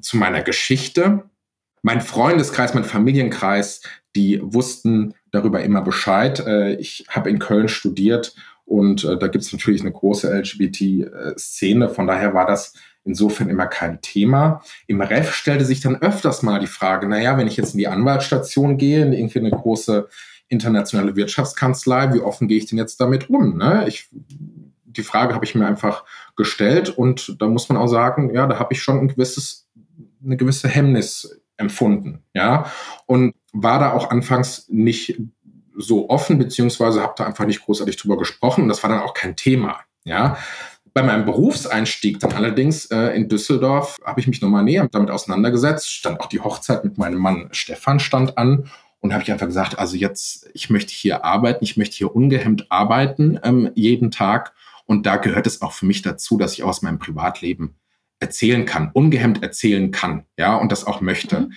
[0.00, 1.24] Zu meiner Geschichte
[1.82, 3.82] mein Freundeskreis, mein Familienkreis,
[4.16, 6.40] die wussten darüber immer Bescheid.
[6.40, 11.88] Äh, ich habe in Köln studiert und äh, da gibt es natürlich eine große LGBT-Szene.
[11.88, 14.62] Von daher war das insofern immer kein Thema.
[14.86, 17.88] Im Ref stellte sich dann öfters mal die Frage, naja, wenn ich jetzt in die
[17.88, 20.08] Anwaltsstation gehe, in irgendwie eine große
[20.48, 23.56] internationale Wirtschaftskanzlei, wie offen gehe ich denn jetzt damit um?
[23.56, 23.86] Ne?
[23.88, 24.10] Ich,
[24.84, 26.04] die Frage habe ich mir einfach
[26.36, 29.68] gestellt und da muss man auch sagen, ja, da habe ich schon ein gewisses,
[30.24, 32.72] eine gewisse Hemmnis empfunden, ja,
[33.06, 35.20] und war da auch anfangs nicht
[35.76, 38.62] so offen, beziehungsweise habe da einfach nicht großartig drüber gesprochen.
[38.62, 40.38] Und das war dann auch kein Thema, ja.
[40.94, 45.88] Bei meinem Berufseinstieg dann allerdings äh, in Düsseldorf habe ich mich nochmal näher damit auseinandergesetzt,
[45.88, 48.68] stand auch die Hochzeit mit meinem Mann Stefan stand an
[49.00, 52.72] und habe ich einfach gesagt, also jetzt, ich möchte hier arbeiten, ich möchte hier ungehemmt
[52.72, 54.54] arbeiten ähm, jeden Tag.
[54.86, 57.76] Und da gehört es auch für mich dazu, dass ich aus meinem Privatleben
[58.20, 61.40] erzählen kann, ungehemmt erzählen kann, ja, und das auch möchte.
[61.40, 61.52] Mhm.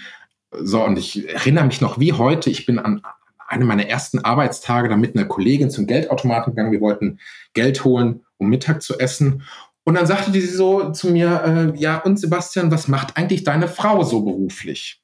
[0.51, 3.01] So, und ich erinnere mich noch wie heute, ich bin an
[3.47, 6.71] einem meiner ersten Arbeitstage da mit einer Kollegin zum Geldautomaten gegangen.
[6.71, 7.19] Wir wollten
[7.53, 9.43] Geld holen, um Mittag zu essen.
[9.83, 13.67] Und dann sagte sie so zu mir, äh, ja, und Sebastian, was macht eigentlich deine
[13.67, 15.01] Frau so beruflich?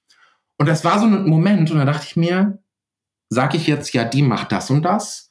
[0.57, 2.59] Und das war so ein Moment, und da dachte ich mir,
[3.29, 5.29] sage ich jetzt, ja, die macht das und das?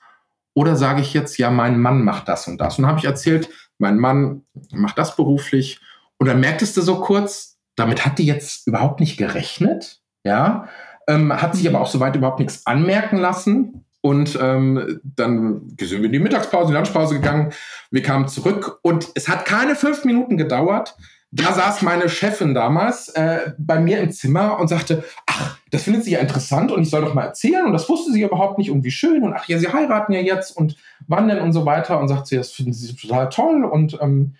[0.54, 2.78] Oder sage ich jetzt, ja, mein Mann macht das und das?
[2.78, 5.80] Und dann habe ich erzählt, mein Mann macht das beruflich
[6.18, 10.68] und dann merktest du so kurz, damit hat die jetzt überhaupt nicht gerechnet, ja,
[11.08, 13.84] ähm, hat sich aber auch soweit überhaupt nichts anmerken lassen.
[14.00, 17.52] Und ähm, dann sind wir in die Mittagspause, in die Lunchpause gegangen.
[17.90, 20.96] Wir kamen zurück und es hat keine fünf Minuten gedauert.
[21.32, 26.04] Da saß meine Chefin damals äh, bei mir im Zimmer und sagte, ach, das findet
[26.04, 27.66] sie ja interessant und ich soll doch mal erzählen.
[27.66, 29.24] Und das wusste sie überhaupt nicht und wie schön.
[29.24, 30.76] Und ach ja, sie heiraten ja jetzt und
[31.08, 31.98] wann denn und so weiter.
[31.98, 33.64] Und sagt sie, das finden sie total toll.
[33.64, 34.34] Und ähm,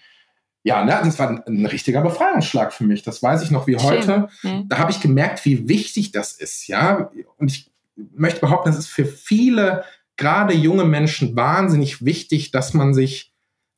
[0.67, 3.05] ja, ne, das war ein, ein, richtiger Befreiungsschlag für mich.
[3.05, 4.29] Das weiß ich noch wie heute.
[4.43, 4.65] Ja.
[4.67, 6.67] Da habe ich gemerkt, wie wichtig das ist.
[6.67, 9.85] Ja, und ich möchte behaupten, das ist für viele,
[10.17, 13.33] gerade junge Menschen, wahnsinnig wichtig, dass man sich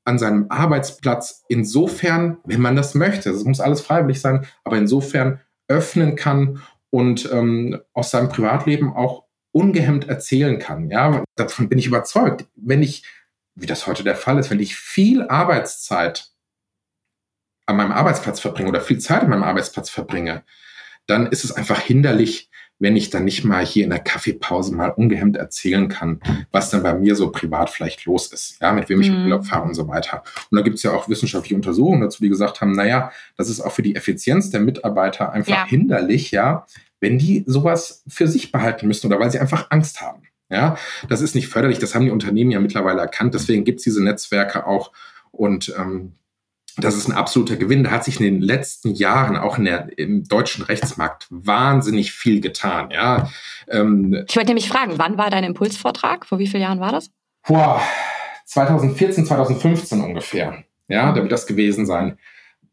[0.07, 5.40] an seinem Arbeitsplatz insofern, wenn man das möchte, es muss alles freiwillig sein, aber insofern
[5.68, 10.90] öffnen kann und ähm, aus seinem Privatleben auch ungehemmt erzählen kann.
[10.90, 12.46] Ja, davon bin ich überzeugt.
[12.57, 13.05] Wenn ich,
[13.57, 16.33] wie das heute der Fall ist, wenn ich viel Arbeitszeit
[17.68, 20.42] an meinem Arbeitsplatz verbringe oder viel Zeit an meinem Arbeitsplatz verbringe,
[21.07, 24.90] dann ist es einfach hinderlich, wenn ich dann nicht mal hier in der Kaffeepause mal
[24.90, 29.00] ungehemmt erzählen kann, was dann bei mir so privat vielleicht los ist, ja, mit wem
[29.00, 29.24] ich mhm.
[29.24, 30.22] Urlaub fahre und so weiter.
[30.50, 33.61] Und da gibt es ja auch wissenschaftliche Untersuchungen dazu, die gesagt haben, naja, das ist
[33.61, 35.66] auch für die Effizienz der Mitarbeiter einfach ja.
[35.66, 36.66] hinderlich, ja,
[37.00, 40.22] wenn die sowas für sich behalten müssen oder weil sie einfach Angst haben.
[40.50, 40.78] Ja,
[41.09, 44.02] das ist nicht förderlich, das haben die Unternehmen ja mittlerweile erkannt, deswegen gibt es diese
[44.02, 44.92] Netzwerke auch
[45.31, 46.14] und ähm,
[46.81, 47.85] das ist ein absoluter Gewinn.
[47.85, 52.91] Da hat sich in den letzten Jahren auch der, im deutschen Rechtsmarkt wahnsinnig viel getan.
[52.91, 53.31] Ja,
[53.69, 56.27] ähm, ich wollte nämlich fragen, wann war dein Impulsvortrag?
[56.27, 57.11] Vor wie vielen Jahren war das?
[57.47, 57.81] Boah,
[58.47, 60.64] 2014, 2015 ungefähr.
[60.88, 62.19] Ja, da wird das gewesen sein.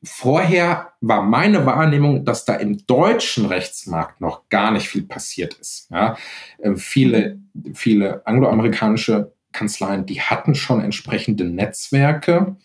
[0.03, 5.89] Vorher war meine Wahrnehmung, dass da im deutschen Rechtsmarkt noch gar nicht viel passiert ist.
[5.89, 6.15] Ja,
[6.59, 7.39] äh, viele,
[7.73, 12.55] viele angloamerikanische Kanzleien, die hatten schon entsprechende Netzwerke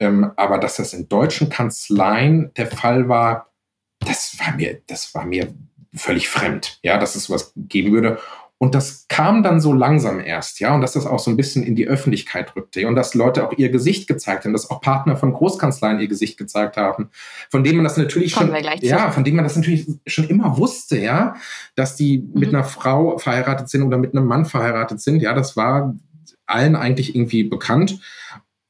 [0.00, 3.52] ähm, aber dass das in deutschen Kanzleien der Fall war,
[4.00, 5.52] das war mir, das war mir
[5.94, 8.18] völlig fremd, ja, dass es sowas geben würde.
[8.60, 11.62] Und das kam dann so langsam erst, ja, und dass das auch so ein bisschen
[11.62, 15.16] in die Öffentlichkeit rückte und dass Leute auch ihr Gesicht gezeigt haben, dass auch Partner
[15.16, 17.10] von Großkanzleien ihr Gesicht gezeigt haben,
[17.50, 20.58] von denen man das natürlich Kommen schon, ja, von denen man das natürlich schon immer
[20.58, 21.36] wusste, ja,
[21.76, 22.40] dass die mhm.
[22.40, 25.94] mit einer Frau verheiratet sind oder mit einem Mann verheiratet sind, ja, das war
[26.46, 28.00] allen eigentlich irgendwie bekannt.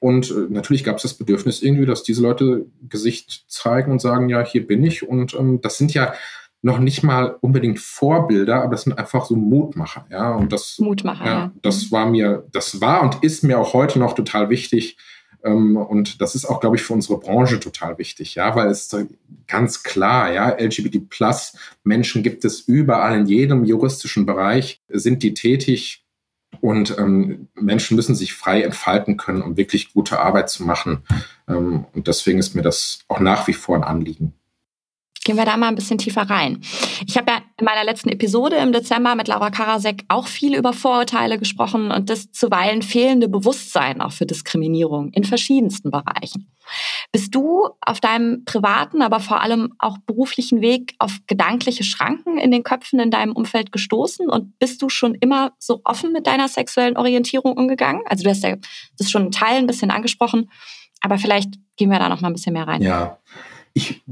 [0.00, 4.28] Und äh, natürlich gab es das Bedürfnis irgendwie, dass diese Leute Gesicht zeigen und sagen,
[4.28, 5.06] ja, hier bin ich.
[5.06, 6.12] Und ähm, das sind ja
[6.62, 10.34] noch nicht mal unbedingt Vorbilder, aber das sind einfach so Mutmacher, ja.
[10.34, 14.14] Und das, Mutmacher, ja, das war mir, das war und ist mir auch heute noch
[14.14, 14.96] total wichtig.
[15.44, 18.94] Ähm, und das ist auch, glaube ich, für unsere Branche total wichtig, ja, weil es
[19.46, 25.34] ganz klar, ja, LGBT Plus Menschen gibt es überall in jedem juristischen Bereich, sind die
[25.34, 26.04] tätig
[26.60, 31.02] und ähm, Menschen müssen sich frei entfalten können, um wirklich gute Arbeit zu machen.
[31.48, 34.34] Ähm, und deswegen ist mir das auch nach wie vor ein Anliegen.
[35.24, 36.62] Gehen wir da mal ein bisschen tiefer rein.
[37.06, 40.72] Ich habe ja in meiner letzten Episode im Dezember mit Laura Karasek auch viel über
[40.72, 46.52] Vorurteile gesprochen und das zuweilen fehlende Bewusstsein auch für Diskriminierung in verschiedensten Bereichen.
[47.10, 52.52] Bist du auf deinem privaten, aber vor allem auch beruflichen Weg auf gedankliche Schranken in
[52.52, 56.46] den Köpfen in deinem Umfeld gestoßen und bist du schon immer so offen mit deiner
[56.46, 58.02] sexuellen Orientierung umgegangen?
[58.06, 58.56] Also du hast ja
[58.98, 60.48] das schon in Teilen ein bisschen angesprochen,
[61.00, 62.82] aber vielleicht gehen wir da noch mal ein bisschen mehr rein.
[62.82, 63.18] Ja,
[63.74, 64.02] ich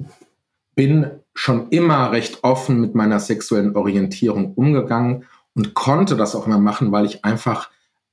[0.77, 5.24] bin schon immer recht offen mit meiner sexuellen Orientierung umgegangen
[5.55, 7.70] und konnte das auch immer machen, weil ich einfach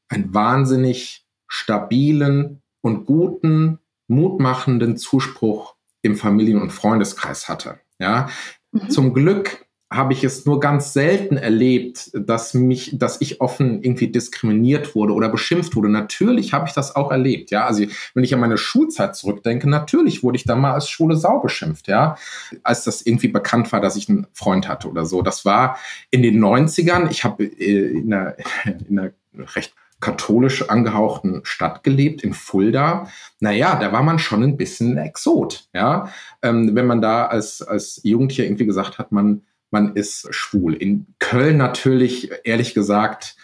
[0.07, 7.79] einen wahnsinnig stabilen und guten, mutmachenden Zuspruch im Familien- und Freundeskreis hatte.
[7.99, 8.29] Ja,
[8.71, 8.89] mhm.
[8.89, 14.07] zum Glück habe ich es nur ganz selten erlebt, dass mich, dass ich offen irgendwie
[14.07, 15.89] diskriminiert wurde oder beschimpft wurde.
[15.89, 17.65] Natürlich habe ich das auch erlebt, ja.
[17.65, 21.39] Also wenn ich an meine Schulzeit zurückdenke, natürlich wurde ich da mal als Schule Sau
[21.39, 22.17] beschimpft, ja.
[22.63, 25.21] Als das irgendwie bekannt war, dass ich einen Freund hatte oder so.
[25.21, 25.77] Das war
[26.09, 27.11] in den 90ern.
[27.11, 28.35] Ich habe äh, in einer,
[28.89, 29.11] in einer
[29.55, 33.07] recht katholisch angehauchten Stadt gelebt, in Fulda.
[33.39, 36.09] Naja, da war man schon ein bisschen Exot, ja.
[36.41, 39.43] Ähm, wenn man da als, als Jugendlicher irgendwie gesagt hat, man
[39.73, 40.73] man ist schwul.
[40.73, 43.35] In Köln natürlich, ehrlich gesagt,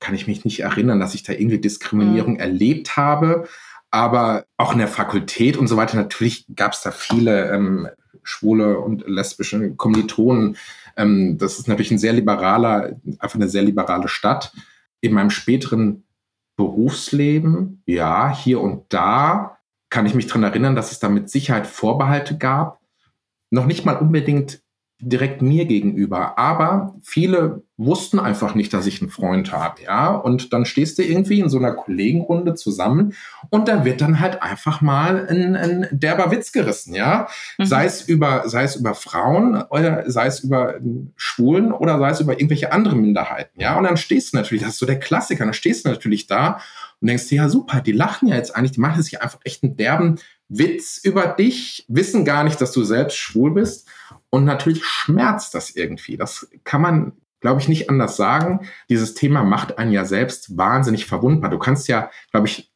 [0.00, 2.40] kann ich mich nicht erinnern, dass ich da irgendwie Diskriminierung mhm.
[2.40, 3.46] erlebt habe.
[3.90, 7.88] Aber auch in der Fakultät und so weiter, natürlich gab es da viele ähm,
[8.22, 10.56] schwule und lesbische Kommilitonen.
[10.96, 14.52] Ähm, das ist natürlich ein sehr liberaler, einfach eine sehr liberale Stadt.
[15.00, 16.04] In meinem späteren
[16.56, 19.58] Berufsleben, ja, hier und da
[19.90, 22.80] kann ich mich daran erinnern, dass es da mit Sicherheit Vorbehalte gab.
[23.50, 24.61] Noch nicht mal unbedingt
[25.04, 26.38] direkt mir gegenüber.
[26.38, 30.10] Aber viele wussten einfach nicht, dass ich einen Freund habe, ja.
[30.14, 33.14] Und dann stehst du irgendwie in so einer Kollegenrunde zusammen
[33.50, 37.26] und da wird dann halt einfach mal ein, ein derber Witz gerissen, ja.
[37.58, 37.64] Mhm.
[37.64, 40.76] Sei es über, sei es über Frauen oder sei es über
[41.16, 43.76] Schwulen oder sei es über irgendwelche andere Minderheiten, ja.
[43.76, 46.60] Und dann stehst du natürlich, das ist so der Klassiker, dann stehst du natürlich da
[47.00, 49.64] und denkst dir, ja super, die lachen ja jetzt eigentlich, die machen sich einfach echt
[49.64, 50.20] einen derben
[50.58, 53.88] Witz über dich, wissen gar nicht, dass du selbst schwul bist
[54.30, 56.16] und natürlich schmerzt das irgendwie.
[56.16, 58.60] Das kann man, glaube ich, nicht anders sagen.
[58.88, 61.50] Dieses Thema macht einen ja selbst wahnsinnig verwundbar.
[61.50, 62.70] Du kannst ja, glaube ich,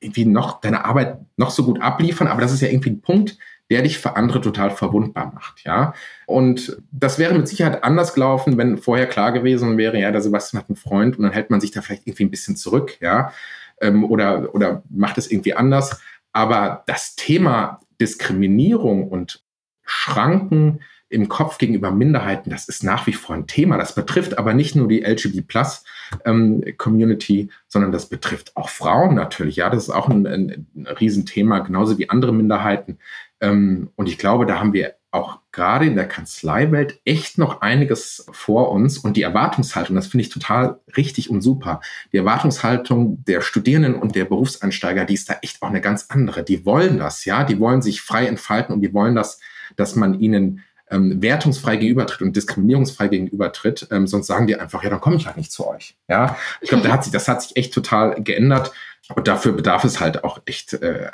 [0.00, 3.38] irgendwie noch deine Arbeit noch so gut abliefern, aber das ist ja irgendwie ein Punkt,
[3.70, 5.94] der dich für andere total verwundbar macht, ja.
[6.26, 10.60] Und das wäre mit Sicherheit anders gelaufen, wenn vorher klar gewesen wäre, ja, der Sebastian
[10.60, 13.32] hat einen Freund und dann hält man sich da vielleicht irgendwie ein bisschen zurück, ja,
[13.80, 16.00] ähm, oder, oder macht es irgendwie anders.
[16.32, 19.42] Aber das Thema Diskriminierung und
[19.84, 23.76] Schranken im Kopf gegenüber Minderheiten, das ist nach wie vor ein Thema.
[23.76, 29.56] Das betrifft aber nicht nur die LGBT-Plus-Community, ähm, sondern das betrifft auch Frauen natürlich.
[29.56, 32.98] Ja, das ist auch ein, ein, ein Riesenthema, genauso wie andere Minderheiten.
[33.42, 38.26] Ähm, und ich glaube, da haben wir auch gerade in der Kanzleiwelt echt noch einiges
[38.32, 38.98] vor uns.
[38.98, 41.80] Und die Erwartungshaltung, das finde ich total richtig und super.
[42.12, 46.42] Die Erwartungshaltung der Studierenden und der Berufseinsteiger, die ist da echt auch eine ganz andere.
[46.42, 49.40] Die wollen das, ja, die wollen sich frei entfalten und die wollen das,
[49.76, 54.90] dass man ihnen ähm, wertungsfrei gegenübertritt und diskriminierungsfrei gegenübertritt, ähm, sonst sagen die einfach, ja,
[54.90, 55.96] dann komme ich halt nicht zu euch.
[56.08, 58.72] Ja, ich glaube, da hat sich, das hat sich echt total geändert
[59.14, 61.10] und dafür bedarf es halt auch echt äh,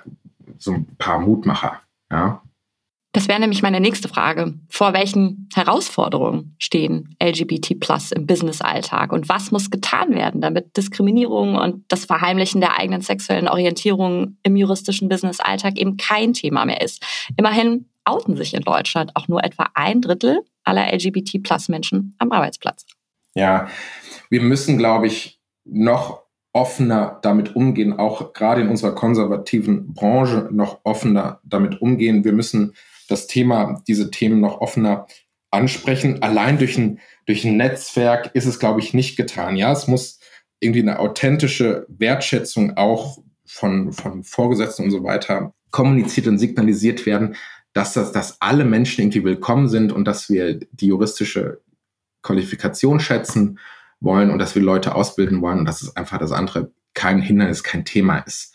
[0.59, 1.81] so ein paar Mutmacher.
[2.11, 2.43] Ja.
[3.19, 4.55] Das wäre nämlich meine nächste Frage.
[4.69, 11.57] Vor welchen Herausforderungen stehen LGBT Plus im Business-Alltag und was muss getan werden, damit Diskriminierung
[11.57, 17.05] und das Verheimlichen der eigenen sexuellen Orientierung im juristischen Business-Alltag eben kein Thema mehr ist?
[17.37, 22.87] Immerhin outen sich in Deutschland auch nur etwa ein Drittel aller LGBT-Plus-Menschen am Arbeitsplatz.
[23.35, 23.67] Ja,
[24.31, 30.79] wir müssen, glaube ich, noch offener damit umgehen, auch gerade in unserer konservativen Branche noch
[30.85, 32.23] offener damit umgehen.
[32.23, 32.75] Wir müssen
[33.09, 35.07] das Thema, diese Themen noch offener
[35.51, 36.23] ansprechen.
[36.23, 39.57] Allein durch ein, durch ein Netzwerk ist es, glaube ich, nicht getan.
[39.57, 40.21] Ja, es muss
[40.61, 47.37] irgendwie eine authentische Wertschätzung auch von, von Vorgesetzten und so weiter kommuniziert und signalisiert werden,
[47.73, 51.61] dass, das, dass alle Menschen irgendwie willkommen sind und dass wir die juristische
[52.23, 53.59] Qualifikation schätzen
[54.01, 57.63] wollen und dass wir Leute ausbilden wollen und dass es einfach das andere kein Hindernis,
[57.63, 58.55] kein Thema ist.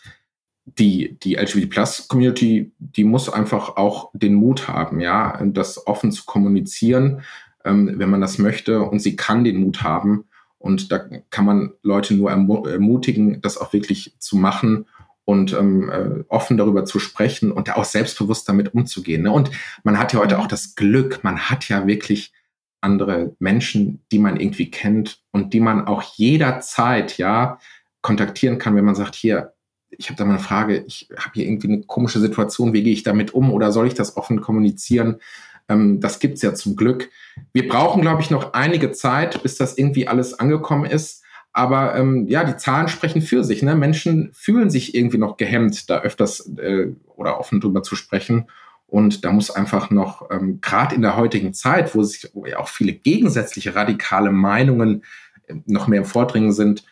[0.66, 6.10] Die, die LGBT Plus Community, die muss einfach auch den Mut haben, ja, das offen
[6.10, 7.22] zu kommunizieren,
[7.64, 10.24] ähm, wenn man das möchte und sie kann den Mut haben
[10.58, 10.98] und da
[11.28, 14.86] kann man Leute nur ermutigen, das auch wirklich zu machen
[15.24, 19.22] und ähm, äh, offen darüber zu sprechen und auch selbstbewusst damit umzugehen.
[19.22, 19.30] Ne?
[19.30, 19.50] Und
[19.82, 22.32] man hat ja heute auch das Glück, man hat ja wirklich
[22.80, 27.58] andere Menschen, die man irgendwie kennt und die man auch jederzeit ja
[28.02, 29.53] kontaktieren kann, wenn man sagt, hier,
[29.98, 32.92] ich habe da mal eine Frage, ich habe hier irgendwie eine komische Situation, wie gehe
[32.92, 35.20] ich damit um oder soll ich das offen kommunizieren?
[35.68, 37.10] Ähm, das gibt's ja zum Glück.
[37.52, 41.22] Wir brauchen, glaube ich, noch einige Zeit, bis das irgendwie alles angekommen ist.
[41.52, 43.62] Aber ähm, ja, die Zahlen sprechen für sich.
[43.62, 43.76] Ne?
[43.76, 48.48] Menschen fühlen sich irgendwie noch gehemmt, da öfters äh, oder offen drüber zu sprechen.
[48.86, 52.58] Und da muss einfach noch, ähm, gerade in der heutigen Zeit, wo sich wo ja
[52.58, 55.04] auch viele gegensätzliche radikale Meinungen
[55.46, 56.84] äh, noch mehr im Vordringen sind,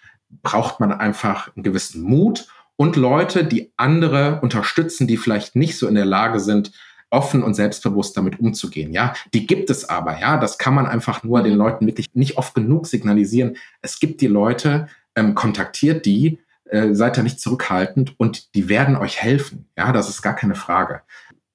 [0.42, 2.46] braucht man einfach einen gewissen Mut
[2.82, 6.72] und Leute, die andere unterstützen, die vielleicht nicht so in der Lage sind,
[7.10, 8.92] offen und selbstbewusst damit umzugehen.
[8.92, 10.18] Ja, die gibt es aber.
[10.18, 11.58] Ja, das kann man einfach nur den mhm.
[11.58, 13.56] Leuten wirklich nicht oft genug signalisieren.
[13.82, 18.96] Es gibt die Leute, ähm, kontaktiert die, äh, seid da nicht zurückhaltend und die werden
[18.96, 19.68] euch helfen.
[19.78, 21.02] Ja, das ist gar keine Frage.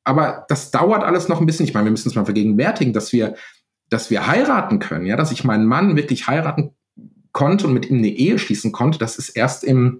[0.05, 1.65] Aber das dauert alles noch ein bisschen.
[1.65, 3.35] Ich meine, wir müssen es mal vergegenwärtigen, dass wir,
[3.89, 5.05] dass wir heiraten können.
[5.05, 6.71] Ja, dass ich meinen Mann wirklich heiraten
[7.33, 8.97] konnte und mit ihm eine Ehe schließen konnte.
[8.97, 9.99] Das ist erst im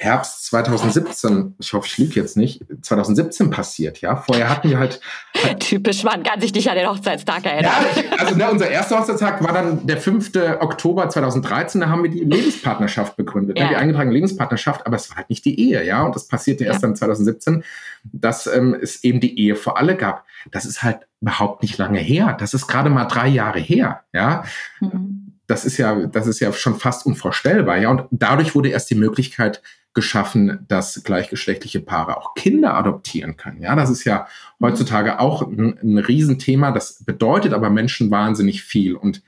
[0.00, 4.14] Herbst 2017, ich hoffe, ich lüge jetzt nicht, 2017 passiert, ja.
[4.14, 5.00] Vorher hatten wir halt.
[5.42, 7.72] halt Typisch, man kann sich nicht an den Hochzeitstag erinnern.
[7.82, 10.30] Ja, also ne, unser erster Hochzeitstag war dann der 5.
[10.60, 13.66] Oktober 2013, da haben wir die Lebenspartnerschaft begründet, ne, ja.
[13.66, 16.04] ne, die eingetragene Lebenspartnerschaft, aber es war halt nicht die Ehe, ja.
[16.04, 16.70] Und das passierte ja.
[16.70, 17.64] erst dann 2017,
[18.04, 20.24] dass ähm, es eben die Ehe für alle gab.
[20.52, 22.36] Das ist halt überhaupt nicht lange her.
[22.38, 24.44] Das ist gerade mal drei Jahre her, ja.
[24.78, 27.78] Mhm das ist ja, das ist ja schon fast unvorstellbar.
[27.78, 29.62] Ja, und dadurch wurde erst die Möglichkeit
[29.98, 33.60] geschaffen, dass gleichgeschlechtliche Paare auch Kinder adoptieren können.
[33.60, 34.28] Ja, das ist ja
[34.62, 36.70] heutzutage auch ein, ein Riesenthema.
[36.70, 38.94] Das bedeutet aber Menschen wahnsinnig viel.
[38.94, 39.24] Und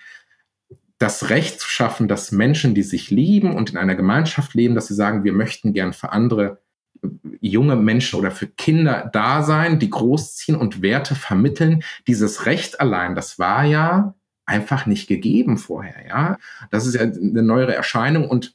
[0.99, 4.87] das Recht zu schaffen, dass Menschen, die sich lieben und in einer Gemeinschaft leben, dass
[4.87, 6.61] sie sagen, wir möchten gern für andere
[7.41, 11.83] junge Menschen oder für Kinder da sein, die großziehen und Werte vermitteln.
[12.07, 14.15] Dieses Recht allein, das war ja
[14.47, 16.39] einfach nicht gegeben vorher, ja.
[16.71, 18.55] Das ist ja eine neuere Erscheinung und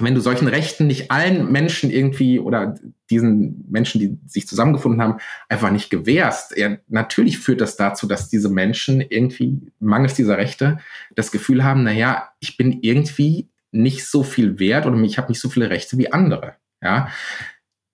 [0.00, 2.74] wenn du solchen Rechten nicht allen Menschen irgendwie oder
[3.10, 5.18] diesen Menschen, die sich zusammengefunden haben,
[5.48, 10.78] einfach nicht gewährst, ja, natürlich führt das dazu, dass diese Menschen irgendwie mangels dieser Rechte
[11.14, 15.40] das Gefühl haben, naja, ich bin irgendwie nicht so viel wert oder ich habe nicht
[15.40, 16.54] so viele Rechte wie andere.
[16.82, 17.08] Ja,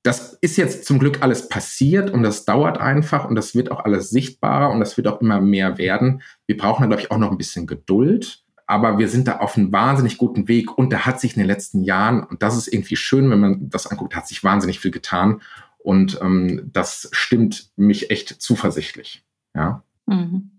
[0.05, 3.85] das ist jetzt zum Glück alles passiert und das dauert einfach und das wird auch
[3.85, 6.23] alles sichtbarer und das wird auch immer mehr werden.
[6.47, 9.57] Wir brauchen da, glaube ich, auch noch ein bisschen Geduld, aber wir sind da auf
[9.57, 12.69] einem wahnsinnig guten Weg und da hat sich in den letzten Jahren, und das ist
[12.69, 15.41] irgendwie schön, wenn man das anguckt, hat sich wahnsinnig viel getan
[15.79, 19.25] und ähm, das stimmt mich echt zuversichtlich.
[19.55, 19.85] Ja.
[20.07, 20.51] Mhm.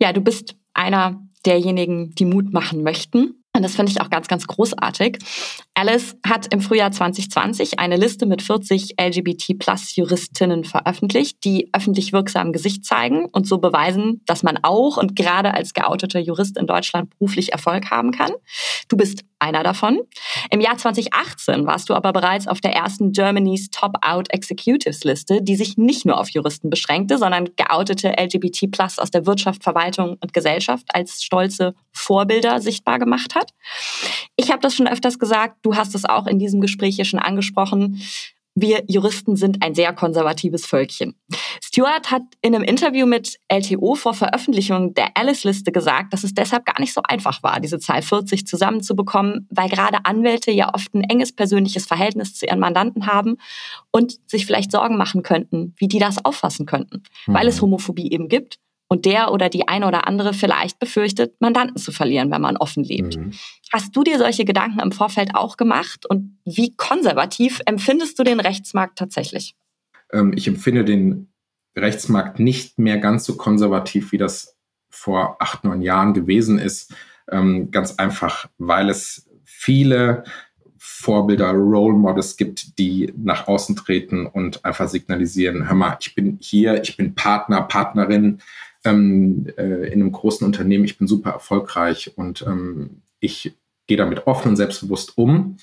[0.00, 3.39] Ja, du bist einer derjenigen, die Mut machen möchten.
[3.52, 5.18] Und das finde ich auch ganz, ganz großartig.
[5.74, 12.84] Alice hat im Frühjahr 2020 eine Liste mit 40 LGBT-Plus-Juristinnen veröffentlicht, die öffentlich wirksam Gesicht
[12.84, 17.52] zeigen und so beweisen, dass man auch und gerade als geouteter Jurist in Deutschland beruflich
[17.52, 18.30] Erfolg haben kann.
[18.88, 20.00] Du bist einer davon.
[20.50, 25.40] Im Jahr 2018 warst du aber bereits auf der ersten Germany's Top Out Executives Liste,
[25.42, 30.18] die sich nicht nur auf Juristen beschränkte, sondern geoutete LGBT Plus aus der Wirtschaft, Verwaltung
[30.20, 33.39] und Gesellschaft als stolze Vorbilder sichtbar gemacht hat.
[34.36, 37.20] Ich habe das schon öfters gesagt, du hast es auch in diesem Gespräch hier schon
[37.20, 38.00] angesprochen
[38.54, 41.14] wir Juristen sind ein sehr konservatives Völkchen.
[41.62, 46.64] Stewart hat in einem Interview mit LTO vor Veröffentlichung der Alice-Liste gesagt, dass es deshalb
[46.64, 51.04] gar nicht so einfach war, diese Zahl 40 zusammenzubekommen, weil gerade Anwälte ja oft ein
[51.04, 53.36] enges persönliches Verhältnis zu ihren Mandanten haben
[53.92, 57.34] und sich vielleicht Sorgen machen könnten, wie die das auffassen könnten, mhm.
[57.34, 57.62] weil es mhm.
[57.62, 58.58] Homophobie eben gibt
[58.92, 62.82] und der oder die eine oder andere vielleicht befürchtet, Mandanten zu verlieren, wenn man offen
[62.82, 63.16] lebt.
[63.16, 63.32] Mhm.
[63.72, 68.40] Hast du dir solche Gedanken im Vorfeld auch gemacht und wie konservativ empfindest du den
[68.40, 69.54] Rechtsmarkt tatsächlich?
[70.12, 71.28] Ähm, ich empfinde den
[71.76, 74.56] Rechtsmarkt nicht mehr ganz so konservativ, wie das
[74.88, 76.92] vor acht, neun Jahren gewesen ist.
[77.30, 80.24] Ähm, ganz einfach, weil es viele
[80.78, 86.38] Vorbilder, Role Models gibt, die nach außen treten und einfach signalisieren, hör mal, ich bin
[86.40, 88.40] hier, ich bin Partner, Partnerin,
[88.84, 93.54] ähm, äh, in einem großen Unternehmen, ich bin super erfolgreich und ähm, ich
[93.86, 95.56] gehe damit offen und selbstbewusst um.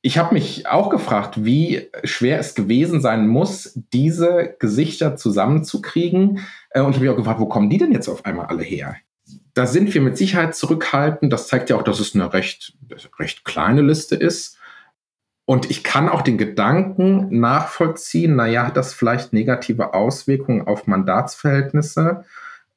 [0.00, 6.40] Ich habe mich auch gefragt, wie schwer es gewesen sein muss, diese Gesichter zusammenzukriegen.
[6.70, 8.96] Äh, und habe mich auch gefragt, wo kommen die denn jetzt auf einmal alle her?
[9.54, 11.32] Da sind wir mit Sicherheit zurückhaltend.
[11.32, 12.74] Das zeigt ja auch, dass es eine recht,
[13.18, 14.57] recht kleine Liste ist.
[15.48, 22.26] Und ich kann auch den Gedanken nachvollziehen, naja, hat das vielleicht negative Auswirkungen auf Mandatsverhältnisse?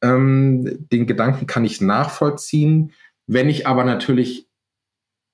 [0.01, 2.93] Ähm, den Gedanken kann ich nachvollziehen.
[3.27, 4.47] Wenn ich aber natürlich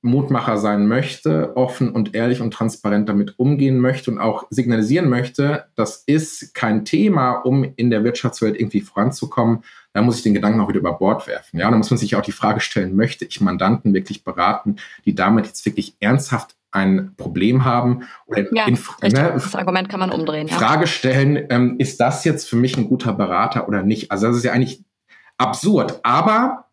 [0.01, 5.65] Mutmacher sein möchte, offen und ehrlich und transparent damit umgehen möchte und auch signalisieren möchte,
[5.75, 9.63] das ist kein Thema, um in der Wirtschaftswelt irgendwie voranzukommen,
[9.93, 11.59] dann muss ich den Gedanken auch wieder über Bord werfen.
[11.59, 15.13] Ja, dann muss man sich auch die Frage stellen, möchte ich Mandanten wirklich beraten, die
[15.13, 20.11] damit jetzt wirklich ernsthaft ein Problem haben oder ja, in, ne, das Argument kann man
[20.11, 20.47] umdrehen.
[20.47, 20.87] Frage ja.
[20.87, 24.11] stellen, ähm, ist das jetzt für mich ein guter Berater oder nicht?
[24.11, 24.83] Also das ist ja eigentlich
[25.37, 25.99] absurd.
[26.03, 26.65] Aber,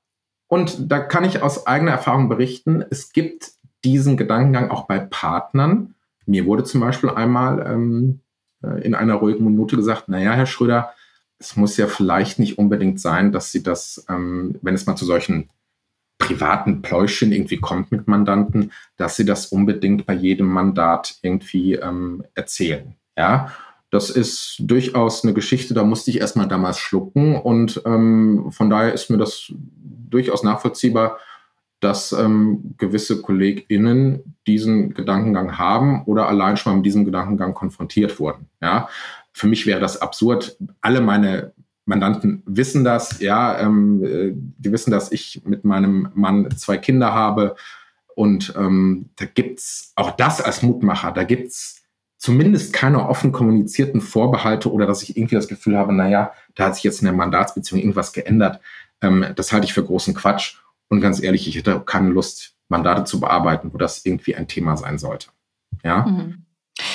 [0.48, 3.52] und da kann ich aus eigener Erfahrung berichten, es gibt
[3.84, 5.94] diesen Gedankengang auch bei Partnern.
[6.26, 8.20] Mir wurde zum Beispiel einmal ähm,
[8.62, 10.92] äh, in einer ruhigen Minute gesagt, naja, Herr Schröder,
[11.38, 15.04] es muss ja vielleicht nicht unbedingt sein, dass Sie das, ähm, wenn es mal zu
[15.04, 15.50] solchen
[16.18, 22.24] privaten Pläuschen irgendwie kommt mit Mandanten, dass sie das unbedingt bei jedem Mandat irgendwie ähm,
[22.34, 22.94] erzählen.
[23.16, 23.52] Ja,
[23.90, 28.92] das ist durchaus eine Geschichte, da musste ich erstmal damals schlucken und ähm, von daher
[28.92, 29.52] ist mir das
[30.10, 31.18] durchaus nachvollziehbar,
[31.80, 38.18] dass ähm, gewisse KollegInnen diesen Gedankengang haben oder allein schon mal mit diesem Gedankengang konfrontiert
[38.18, 38.48] wurden.
[38.60, 38.88] Ja,
[39.32, 40.56] für mich wäre das absurd.
[40.80, 41.52] Alle meine
[41.86, 47.12] Mandanten wissen das, ja, ähm, äh, die wissen, dass ich mit meinem Mann zwei Kinder
[47.12, 47.56] habe
[48.14, 51.82] und ähm, da gibt's auch das als Mutmacher, da gibt's
[52.24, 56.76] zumindest keine offen kommunizierten Vorbehalte oder dass ich irgendwie das Gefühl habe, naja, da hat
[56.76, 58.60] sich jetzt in der Mandatsbeziehung irgendwas geändert.
[59.02, 60.56] Ähm, das halte ich für großen Quatsch.
[60.88, 64.76] Und ganz ehrlich, ich hätte keine Lust, Mandate zu bearbeiten, wo das irgendwie ein Thema
[64.76, 65.28] sein sollte.
[65.82, 66.06] Ja.
[66.06, 66.46] Mhm.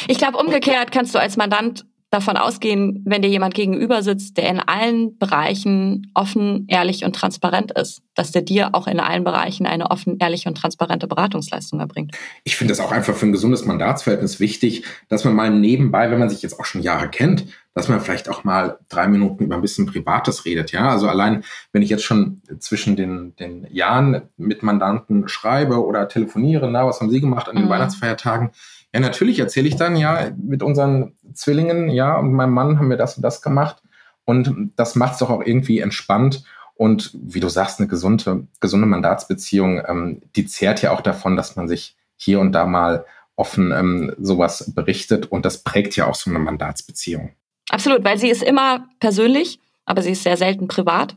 [0.08, 4.50] Ich glaube, umgekehrt kannst du als Mandant davon ausgehen, wenn dir jemand gegenüber sitzt, der
[4.50, 9.68] in allen Bereichen offen, ehrlich und transparent ist, dass der dir auch in allen Bereichen
[9.68, 12.16] eine offen, ehrliche und transparente Beratungsleistung erbringt.
[12.44, 16.20] Ich finde es auch einfach für ein gesundes Mandatsverhältnis wichtig, dass man mal nebenbei, wenn
[16.20, 17.46] man sich jetzt auch schon Jahre kennt,
[17.76, 20.72] dass man vielleicht auch mal drei Minuten über ein bisschen Privates redet.
[20.72, 26.08] Ja, also allein, wenn ich jetzt schon zwischen den, den Jahren mit Mandanten schreibe oder
[26.08, 27.70] telefoniere, na, was haben Sie gemacht an den mhm.
[27.70, 28.50] Weihnachtsfeiertagen?
[28.94, 32.98] Ja, natürlich erzähle ich dann, ja, mit unseren Zwillingen, ja, und meinem Mann haben wir
[32.98, 33.84] das und das gemacht.
[34.26, 36.44] Und das macht es doch auch irgendwie entspannt.
[36.76, 41.56] Und wie du sagst, eine gesunde, gesunde Mandatsbeziehung, ähm, die zehrt ja auch davon, dass
[41.56, 45.32] man sich hier und da mal offen ähm, sowas berichtet.
[45.32, 47.32] Und das prägt ja auch so eine Mandatsbeziehung.
[47.70, 51.16] Absolut, weil sie ist immer persönlich, aber sie ist sehr selten privat.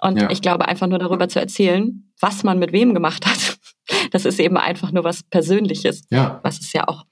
[0.00, 0.30] Und ja.
[0.30, 3.58] ich glaube, einfach nur darüber zu erzählen, was man mit wem gemacht hat,
[4.10, 6.40] das ist eben einfach nur was Persönliches, ja.
[6.42, 7.04] was es ja auch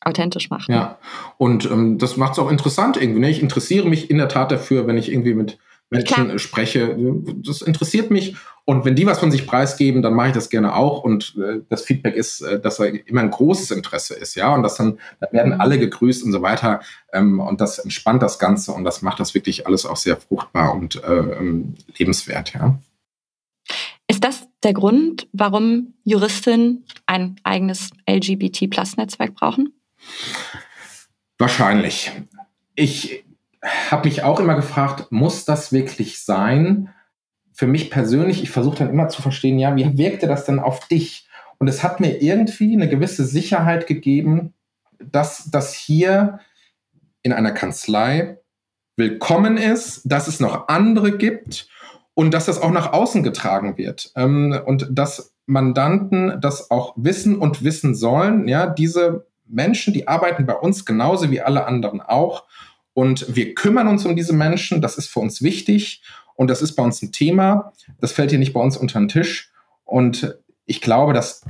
[0.00, 0.68] authentisch macht.
[0.68, 0.98] Ja,
[1.38, 3.20] und ähm, das macht es auch interessant irgendwie.
[3.20, 3.30] Ne?
[3.30, 5.58] Ich interessiere mich in der Tat dafür, wenn ich irgendwie mit
[5.90, 6.38] Menschen Klar.
[6.38, 6.96] spreche.
[7.44, 8.36] Das interessiert mich.
[8.64, 11.04] Und wenn die was von sich preisgeben, dann mache ich das gerne auch.
[11.04, 14.52] Und äh, das Feedback ist, äh, dass da immer ein großes Interesse ist, ja.
[14.52, 15.60] Und dass dann, da werden mhm.
[15.60, 16.80] alle gegrüßt und so weiter.
[17.12, 20.74] Ähm, und das entspannt das Ganze und das macht das wirklich alles auch sehr fruchtbar
[20.74, 22.76] und äh, ähm, lebenswert, ja.
[24.08, 29.75] Ist das der Grund, warum Juristinnen ein eigenes LGBT-Plus-Netzwerk brauchen?
[31.38, 32.12] Wahrscheinlich.
[32.74, 33.24] Ich
[33.90, 36.90] habe mich auch immer gefragt, muss das wirklich sein?
[37.52, 40.86] Für mich persönlich, ich versuche dann immer zu verstehen, ja, wie wirkte das denn auf
[40.88, 41.28] dich?
[41.58, 44.54] Und es hat mir irgendwie eine gewisse Sicherheit gegeben,
[44.98, 46.40] dass das hier
[47.22, 48.38] in einer Kanzlei
[48.96, 51.68] willkommen ist, dass es noch andere gibt
[52.14, 54.12] und dass das auch nach außen getragen wird.
[54.16, 60.46] Ähm, und dass Mandanten das auch wissen und wissen sollen, ja, diese Menschen, die arbeiten
[60.46, 62.44] bei uns genauso wie alle anderen auch.
[62.94, 64.80] Und wir kümmern uns um diese Menschen.
[64.80, 66.02] Das ist für uns wichtig.
[66.34, 67.72] Und das ist bei uns ein Thema.
[68.00, 69.52] Das fällt hier nicht bei uns unter den Tisch.
[69.84, 71.42] Und ich glaube, dass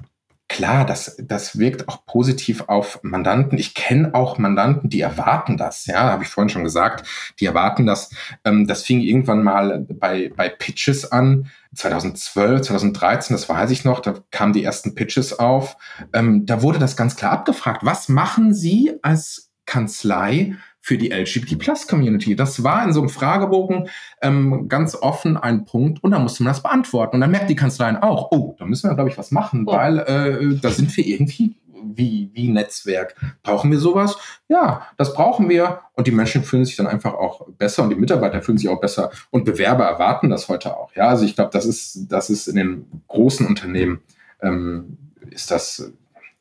[0.48, 3.58] klar, das, das wirkt auch positiv auf Mandanten.
[3.58, 5.86] Ich kenne auch Mandanten, die erwarten das.
[5.86, 7.06] Ja, habe ich vorhin schon gesagt.
[7.40, 8.10] Die erwarten das.
[8.44, 11.50] Ähm, das fing irgendwann mal bei, bei Pitches an.
[11.74, 15.76] 2012, 2013, das weiß ich noch, da kamen die ersten Pitches auf.
[16.14, 17.84] Ähm, da wurde das ganz klar abgefragt.
[17.84, 20.54] Was machen Sie als Kanzlei
[20.86, 22.36] für die LGBT-Plus-Community.
[22.36, 23.88] Das war in so einem Fragebogen
[24.22, 27.16] ähm, ganz offen ein Punkt und da musste man das beantworten.
[27.16, 29.72] Und dann merkt die Kanzleien auch, oh, da müssen wir, glaube ich, was machen, oh.
[29.72, 33.16] weil äh, da sind wir irgendwie wie, wie Netzwerk.
[33.42, 34.16] Brauchen wir sowas?
[34.46, 35.80] Ja, das brauchen wir.
[35.94, 38.80] Und die Menschen fühlen sich dann einfach auch besser und die Mitarbeiter fühlen sich auch
[38.80, 40.94] besser und Bewerber erwarten das heute auch.
[40.94, 44.02] Ja, also ich glaube, das ist, das ist in den großen Unternehmen
[44.40, 44.98] ähm,
[45.32, 45.90] ist das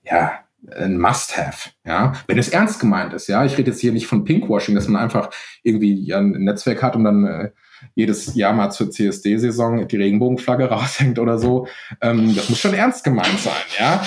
[0.04, 0.34] ja
[0.70, 3.46] ein Must-Have, ja, wenn es ernst gemeint ist, ja.
[3.46, 5.30] Ich rede jetzt hier nicht von Pinkwashing, dass man einfach
[5.64, 7.52] irgendwie ein Netzwerk hat und dann äh,
[7.94, 11.68] jedes Jahr mal zur CSD-Saison die Regenbogenflagge raushängt oder so.
[12.02, 14.04] Ähm, das muss schon ernst gemeint sein, ja.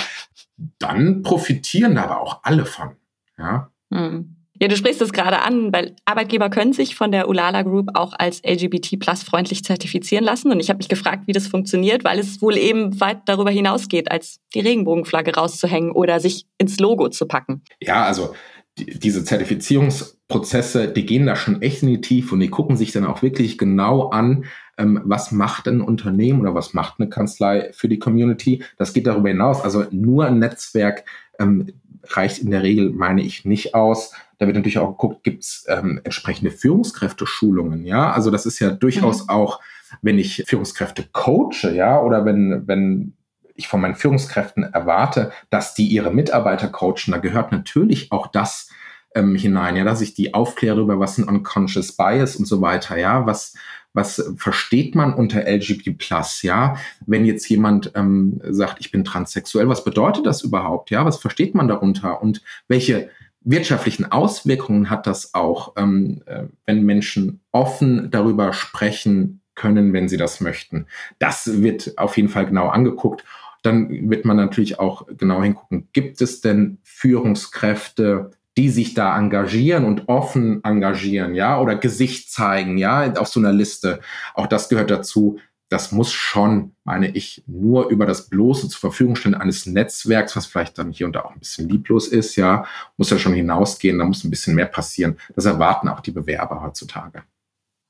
[0.79, 2.97] Dann profitieren da aber auch alle von,
[3.39, 3.71] ja.
[3.93, 4.38] Hm.
[4.61, 8.13] Ja, du sprichst es gerade an, weil Arbeitgeber können sich von der Ulala Group auch
[8.19, 10.51] als LGBT plus freundlich zertifizieren lassen.
[10.51, 14.11] Und ich habe mich gefragt, wie das funktioniert, weil es wohl eben weit darüber hinausgeht,
[14.11, 17.63] als die Regenbogenflagge rauszuhängen oder sich ins Logo zu packen.
[17.81, 18.35] Ja, also
[18.79, 22.93] die, diese Zertifizierungsprozesse, die gehen da schon echt in die Tiefe und die gucken sich
[22.93, 24.45] dann auch wirklich genau an,
[24.77, 28.63] ähm, was macht ein Unternehmen oder was macht eine Kanzlei für die Community.
[28.77, 29.63] Das geht darüber hinaus.
[29.63, 31.05] Also nur ein Netzwerk
[31.39, 31.73] ähm,
[32.05, 34.13] reicht in der Regel, meine ich, nicht aus.
[34.39, 38.13] Da wird natürlich auch geguckt, gibt es ähm, entsprechende Führungskräfte-Schulungen, ja.
[38.13, 39.31] Also das ist ja durchaus mhm.
[39.31, 39.61] auch,
[40.03, 43.15] wenn ich Führungskräfte coache, ja, oder wenn, wenn
[43.55, 48.71] ich von meinen Führungskräften erwarte, dass die ihre Mitarbeiter coachen, da gehört natürlich auch das
[49.15, 52.97] ähm, hinein, ja, dass ich die aufkläre über was ein Unconscious Bias und so weiter,
[52.97, 53.55] ja, was,
[53.93, 56.77] was versteht man unter LGBT ja?
[57.07, 61.05] Wenn jetzt jemand ähm, sagt, ich bin transsexuell, was bedeutet das überhaupt, ja?
[61.05, 63.11] Was versteht man darunter und welche
[63.41, 70.17] wirtschaftlichen Auswirkungen hat das auch, ähm, äh, wenn Menschen offen darüber sprechen können, wenn sie
[70.17, 70.87] das möchten.
[71.19, 73.25] Das wird auf jeden Fall genau angeguckt.
[73.63, 79.85] Dann wird man natürlich auch genau hingucken, gibt es denn Führungskräfte, die sich da engagieren
[79.85, 84.01] und offen engagieren, ja, oder Gesicht zeigen, ja, auf so einer Liste.
[84.35, 85.39] Auch das gehört dazu.
[85.69, 90.47] Das muss schon, meine ich, nur über das bloße zur Verfügung stellen eines Netzwerks, was
[90.47, 93.97] vielleicht dann hier und da auch ein bisschen lieblos ist, ja, muss ja schon hinausgehen,
[93.97, 95.19] da muss ein bisschen mehr passieren.
[95.37, 97.23] Das erwarten auch die Bewerber heutzutage.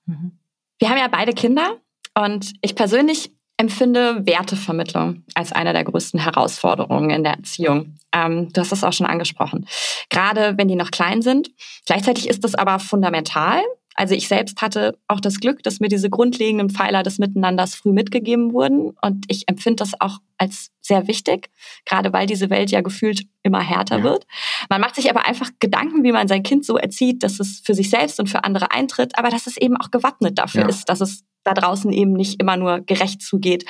[0.04, 0.32] Mhm.
[0.78, 1.78] Wir haben ja beide Kinder
[2.14, 7.96] und ich persönlich empfinde Wertevermittlung als eine der größten Herausforderungen in der Erziehung.
[8.12, 9.66] Ähm, du hast es auch schon angesprochen.
[10.08, 11.50] Gerade wenn die noch klein sind.
[11.84, 13.60] Gleichzeitig ist das aber fundamental.
[13.98, 17.90] Also ich selbst hatte auch das Glück, dass mir diese grundlegenden Pfeiler des Miteinanders früh
[17.90, 18.92] mitgegeben wurden.
[19.02, 21.50] Und ich empfinde das auch als sehr wichtig,
[21.84, 24.04] gerade weil diese Welt ja gefühlt immer härter ja.
[24.04, 24.24] wird.
[24.70, 27.74] Man macht sich aber einfach Gedanken, wie man sein Kind so erzieht, dass es für
[27.74, 30.68] sich selbst und für andere eintritt, aber dass es eben auch gewappnet dafür ja.
[30.68, 33.64] ist, dass es da draußen eben nicht immer nur gerecht zugeht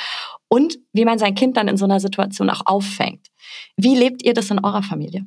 [0.49, 3.29] und wie man sein Kind dann in so einer Situation auch auffängt.
[3.79, 5.27] Wie lebt ihr das in eurer Familie?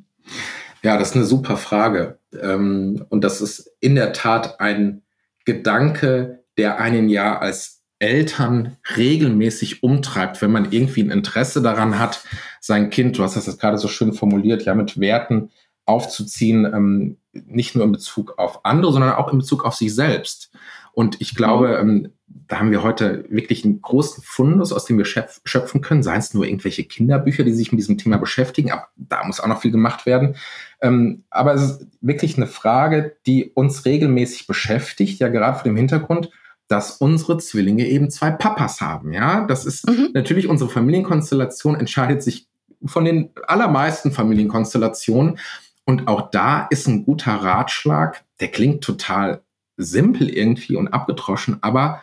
[0.82, 2.18] Ja, das ist eine super Frage.
[2.40, 5.02] Ähm, und das ist in der Tat ein
[5.44, 12.24] Gedanke, der einen ja als Eltern regelmäßig umtreibt, wenn man irgendwie ein Interesse daran hat,
[12.60, 15.50] sein Kind, du hast das jetzt gerade so schön formuliert, ja, mit Werten
[15.84, 20.50] aufzuziehen, ähm, nicht nur in Bezug auf andere, sondern auch in Bezug auf sich selbst.
[20.92, 22.04] Und ich glaube, mhm.
[22.04, 22.12] ähm,
[22.48, 26.02] da haben wir heute wirklich einen großen Fundus, aus dem wir schöpfen können.
[26.02, 29.46] Seien es nur irgendwelche Kinderbücher, die sich mit diesem Thema beschäftigen, aber da muss auch
[29.46, 30.36] noch viel gemacht werden.
[30.80, 35.76] Ähm, aber es ist wirklich eine Frage, die uns regelmäßig beschäftigt, ja gerade vor dem
[35.76, 36.30] Hintergrund,
[36.68, 39.12] dass unsere Zwillinge eben zwei Papas haben.
[39.12, 40.10] Ja, das ist mhm.
[40.14, 42.48] natürlich unsere Familienkonstellation entscheidet sich
[42.84, 45.38] von den allermeisten Familienkonstellationen.
[45.84, 49.42] Und auch da ist ein guter Ratschlag, der klingt total
[49.76, 52.02] simpel irgendwie und abgedroschen, aber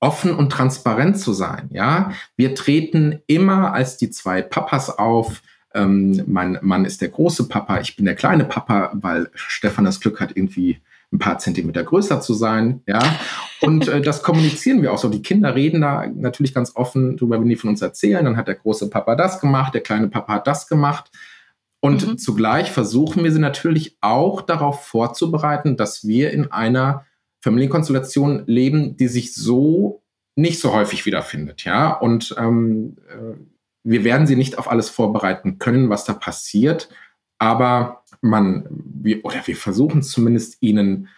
[0.00, 1.68] offen und transparent zu sein.
[1.72, 5.42] Ja, wir treten immer als die zwei Papas auf.
[5.74, 10.00] Ähm, mein Mann ist der große Papa, ich bin der kleine Papa, weil Stefan das
[10.00, 10.80] Glück hat, irgendwie
[11.12, 12.82] ein paar Zentimeter größer zu sein.
[12.86, 13.02] Ja,
[13.60, 15.08] und äh, das kommunizieren wir auch so.
[15.08, 18.24] Die Kinder reden da natürlich ganz offen drüber, wenn die von uns erzählen.
[18.24, 21.10] Dann hat der große Papa das gemacht, der kleine Papa hat das gemacht.
[21.80, 22.18] Und mhm.
[22.18, 27.06] zugleich versuchen wir sie natürlich auch darauf vorzubereiten, dass wir in einer
[27.40, 30.02] Familienkonstellation leben, die sich so
[30.34, 31.92] nicht so häufig wiederfindet, ja.
[31.92, 33.36] Und ähm, äh,
[33.84, 36.88] wir werden sie nicht auf alles vorbereiten können, was da passiert,
[37.38, 41.08] aber man, wir, oder wir versuchen zumindest ihnen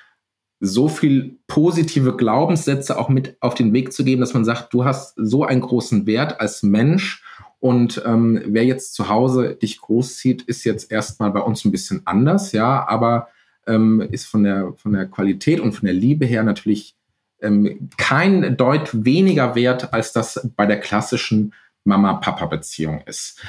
[0.60, 4.84] so viel positive Glaubenssätze auch mit auf den Weg zu geben, dass man sagt, du
[4.84, 7.24] hast so einen großen Wert als Mensch
[7.60, 12.02] und ähm, wer jetzt zu Hause dich großzieht, ist jetzt erstmal bei uns ein bisschen
[12.06, 13.28] anders, ja, aber
[13.66, 16.96] ähm, ist von der, von der Qualität und von der Liebe her natürlich
[17.42, 21.52] ähm, kein Deut weniger wert, als das bei der klassischen
[21.84, 23.40] Mama-Papa-Beziehung ist.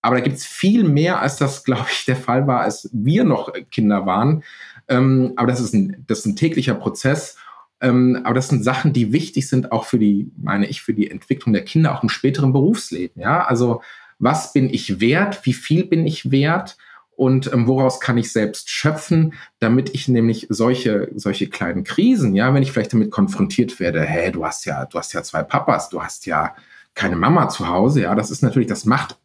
[0.00, 3.22] Aber da gibt es viel mehr, als das, glaube ich, der Fall war, als wir
[3.22, 4.42] noch Kinder waren.
[4.88, 7.36] Ähm, aber das ist, ein, das ist ein täglicher Prozess.
[7.82, 11.10] Ähm, aber das sind Sachen, die wichtig sind, auch für die, meine ich, für die
[11.10, 13.20] Entwicklung der Kinder auch im späteren Berufsleben.
[13.20, 13.82] Ja, also
[14.18, 15.44] was bin ich wert?
[15.44, 16.76] Wie viel bin ich wert?
[17.16, 22.52] und ähm, woraus kann ich selbst schöpfen, damit ich nämlich solche, solche kleinen Krisen, ja,
[22.54, 25.88] wenn ich vielleicht damit konfrontiert werde, hey, du hast ja, du hast ja zwei Papas,
[25.88, 26.56] du hast ja
[26.94, 29.18] keine Mama zu Hause, ja, das ist natürlich, das macht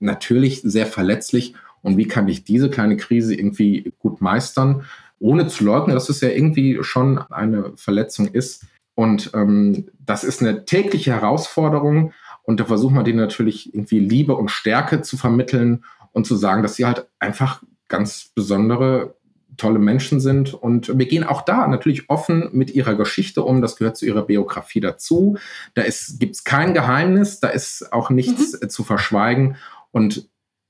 [0.00, 1.54] natürlich sehr verletzlich.
[1.82, 4.84] Und wie kann ich diese kleine Krise irgendwie gut meistern,
[5.22, 8.64] ohne zu leugnen, dass es ja irgendwie schon eine Verletzung ist.
[8.94, 12.12] Und ähm, das ist eine tägliche Herausforderung.
[12.42, 16.62] Und da versucht man denen natürlich irgendwie Liebe und Stärke zu vermitteln und zu sagen,
[16.62, 19.14] dass sie halt einfach ganz besondere,
[19.56, 20.54] tolle Menschen sind.
[20.54, 23.62] Und wir gehen auch da natürlich offen mit ihrer Geschichte um.
[23.62, 25.36] Das gehört zu ihrer Biografie dazu.
[25.74, 25.82] Da
[26.18, 28.68] gibt es kein Geheimnis, da ist auch nichts mhm.
[28.68, 29.56] zu verschweigen.
[29.92, 30.28] Und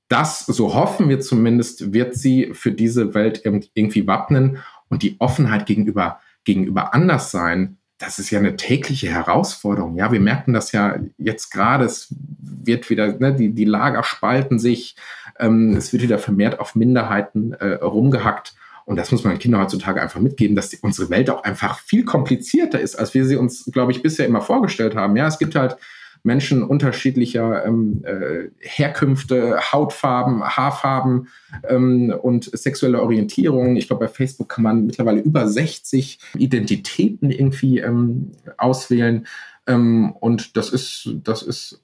[0.09, 4.59] das, so hoffen wir zumindest, wird sie für diese Welt irgendwie wappnen.
[4.89, 9.95] Und die Offenheit gegenüber, gegenüber Anderssein das ist ja eine tägliche Herausforderung.
[9.97, 11.85] Ja, wir merken das ja jetzt gerade.
[11.85, 14.95] Es wird wieder, ne, die, die Lager spalten sich.
[15.39, 18.55] Ähm, es wird wieder vermehrt auf Minderheiten äh, rumgehackt.
[18.85, 22.03] Und das muss man Kindern heutzutage einfach mitgeben, dass die, unsere Welt auch einfach viel
[22.03, 25.15] komplizierter ist, als wir sie uns, glaube ich, bisher immer vorgestellt haben.
[25.15, 25.77] Ja, es gibt halt
[26.23, 31.27] Menschen unterschiedlicher ähm, äh, Herkünfte, Hautfarben, Haarfarben
[31.67, 33.75] ähm, und sexuelle Orientierung.
[33.75, 39.27] Ich glaube, bei Facebook kann man mittlerweile über 60 Identitäten irgendwie ähm, auswählen.
[39.67, 41.83] Ähm, und das ist, das ist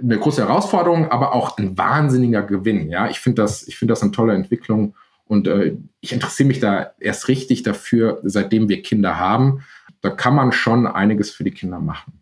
[0.00, 2.88] eine große Herausforderung, aber auch ein wahnsinniger Gewinn.
[2.88, 4.94] Ja, ich finde das, ich finde das eine tolle Entwicklung
[5.26, 9.62] Und äh, ich interessiere mich da erst richtig dafür, seitdem wir Kinder haben.
[10.00, 12.19] Da kann man schon einiges für die Kinder machen.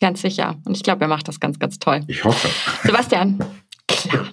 [0.00, 0.56] Ganz sicher.
[0.64, 2.02] Und ich glaube, er macht das ganz, ganz toll.
[2.06, 2.48] Ich hoffe.
[2.84, 3.42] Sebastian,
[3.88, 4.26] klar.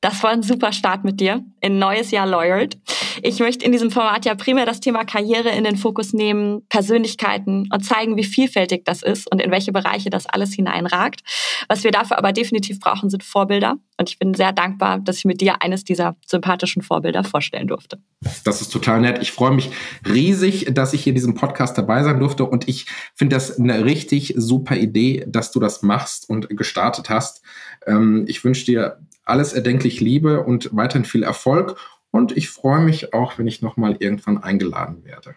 [0.00, 2.78] Das war ein super Start mit dir in neues Jahr Lawyered.
[3.22, 7.68] Ich möchte in diesem Format ja primär das Thema Karriere in den Fokus nehmen, Persönlichkeiten
[7.72, 11.20] und zeigen, wie vielfältig das ist und in welche Bereiche das alles hineinragt.
[11.68, 13.76] Was wir dafür aber definitiv brauchen, sind Vorbilder.
[13.98, 18.00] Und ich bin sehr dankbar, dass ich mit dir eines dieser sympathischen Vorbilder vorstellen durfte.
[18.44, 19.18] Das ist total nett.
[19.20, 19.70] Ich freue mich
[20.08, 22.44] riesig, dass ich hier in diesem Podcast dabei sein durfte.
[22.44, 27.42] Und ich finde das eine richtig super Idee, dass du das machst und gestartet hast.
[27.86, 31.76] Ähm, ich wünsche dir alles erdenklich Liebe und weiterhin viel Erfolg.
[32.10, 35.34] Und ich freue mich auch, wenn ich nochmal irgendwann eingeladen werde.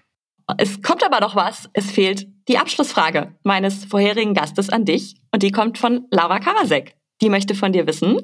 [0.58, 1.70] Es kommt aber noch was.
[1.74, 5.16] Es fehlt die Abschlussfrage meines vorherigen Gastes an dich.
[5.32, 6.96] Und die kommt von Laura Karasek.
[7.22, 8.18] Die möchte von dir wissen,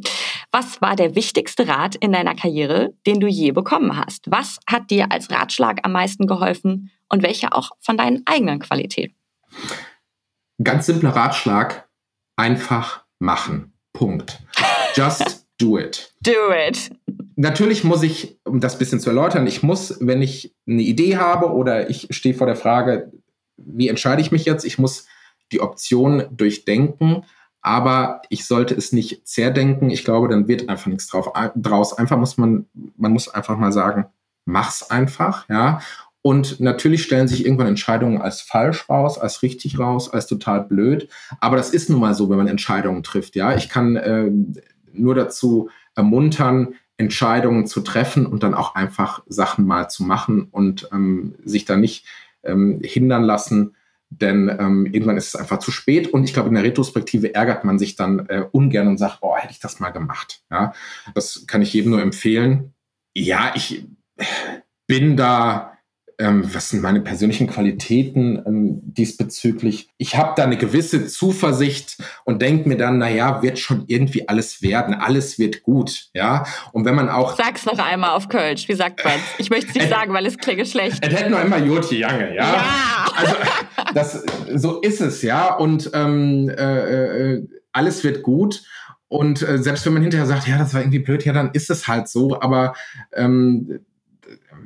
[0.51, 4.29] was war der wichtigste Rat in deiner Karriere, den du je bekommen hast?
[4.31, 9.15] Was hat dir als Ratschlag am meisten geholfen und welche auch von deinen eigenen Qualitäten?
[10.63, 11.87] Ganz simpler Ratschlag,
[12.35, 13.73] einfach machen.
[13.93, 14.39] Punkt.
[14.95, 16.13] Just do it.
[16.21, 16.31] Do
[16.67, 16.91] it.
[17.35, 21.17] Natürlich muss ich, um das ein bisschen zu erläutern, ich muss, wenn ich eine Idee
[21.17, 23.11] habe oder ich stehe vor der Frage,
[23.57, 25.07] wie entscheide ich mich jetzt, ich muss
[25.51, 27.23] die Option durchdenken,
[27.61, 29.89] aber ich sollte es nicht zerdenken.
[29.89, 31.97] Ich glaube, dann wird einfach nichts drauf, draus.
[31.97, 34.05] Einfach muss man, man muss einfach mal sagen,
[34.45, 35.81] mach's einfach, ja.
[36.21, 41.09] Und natürlich stellen sich irgendwann Entscheidungen als falsch raus, als richtig raus, als total blöd.
[41.39, 43.55] Aber das ist nun mal so, wenn man Entscheidungen trifft, ja.
[43.55, 44.31] Ich kann äh,
[44.99, 50.89] nur dazu ermuntern, Entscheidungen zu treffen und dann auch einfach Sachen mal zu machen und
[50.91, 52.05] ähm, sich da nicht
[52.43, 53.75] ähm, hindern lassen,
[54.09, 57.63] denn ähm, irgendwann ist es einfach zu spät und ich glaube, in der Retrospektive ärgert
[57.65, 60.41] man sich dann äh, ungern und sagt, oh, hätte ich das mal gemacht.
[60.49, 60.73] Ja,
[61.13, 62.73] das kann ich jedem nur empfehlen.
[63.13, 63.85] Ja, ich
[64.87, 65.76] bin da
[66.19, 69.89] ähm, was sind meine persönlichen Qualitäten ähm, diesbezüglich?
[69.97, 74.61] Ich habe da eine gewisse Zuversicht und denke mir dann, naja, wird schon irgendwie alles
[74.61, 76.45] werden, alles wird gut, ja.
[76.71, 77.37] Und wenn man auch...
[77.37, 80.37] Sag's noch einmal auf Kölsch, wie sagt man Ich möchte es nicht sagen, weil es
[80.37, 81.05] klinge schlecht.
[81.05, 82.53] Es hätte noch immer Jotje Jange, ja.
[82.53, 83.05] Ja!
[83.15, 83.35] Also,
[83.93, 84.23] das,
[84.55, 85.53] so ist es, ja.
[85.53, 88.63] Und ähm, äh, äh, alles wird gut.
[89.09, 91.69] Und äh, selbst wenn man hinterher sagt, ja, das war irgendwie blöd, ja, dann ist
[91.69, 92.41] es halt so.
[92.41, 92.73] Aber
[93.13, 93.79] ähm,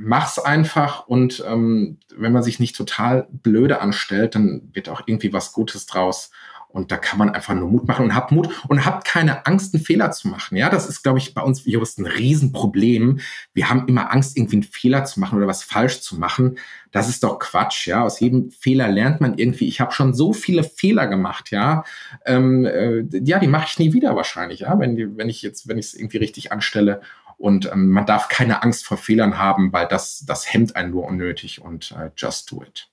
[0.03, 5.33] mach's einfach und ähm, wenn man sich nicht total blöde anstellt, dann wird auch irgendwie
[5.33, 6.31] was Gutes draus.
[6.73, 9.73] Und da kann man einfach nur Mut machen und habt Mut und habt keine Angst,
[9.73, 10.55] einen Fehler zu machen.
[10.55, 13.19] Ja, das ist, glaube ich, bei uns Juristen ein Riesenproblem.
[13.53, 16.57] Wir haben immer Angst, irgendwie einen Fehler zu machen oder was falsch zu machen.
[16.91, 17.87] Das ist doch Quatsch.
[17.87, 19.67] Ja, aus jedem Fehler lernt man irgendwie.
[19.67, 21.51] Ich habe schon so viele Fehler gemacht.
[21.51, 21.83] Ja,
[22.25, 24.61] ähm, äh, ja, die mache ich nie wieder wahrscheinlich.
[24.61, 27.01] Ja, wenn, die, wenn ich jetzt, wenn ich es irgendwie richtig anstelle.
[27.41, 31.05] Und ähm, man darf keine Angst vor Fehlern haben, weil das, das hemmt einen nur
[31.05, 32.87] unnötig und äh, just do it.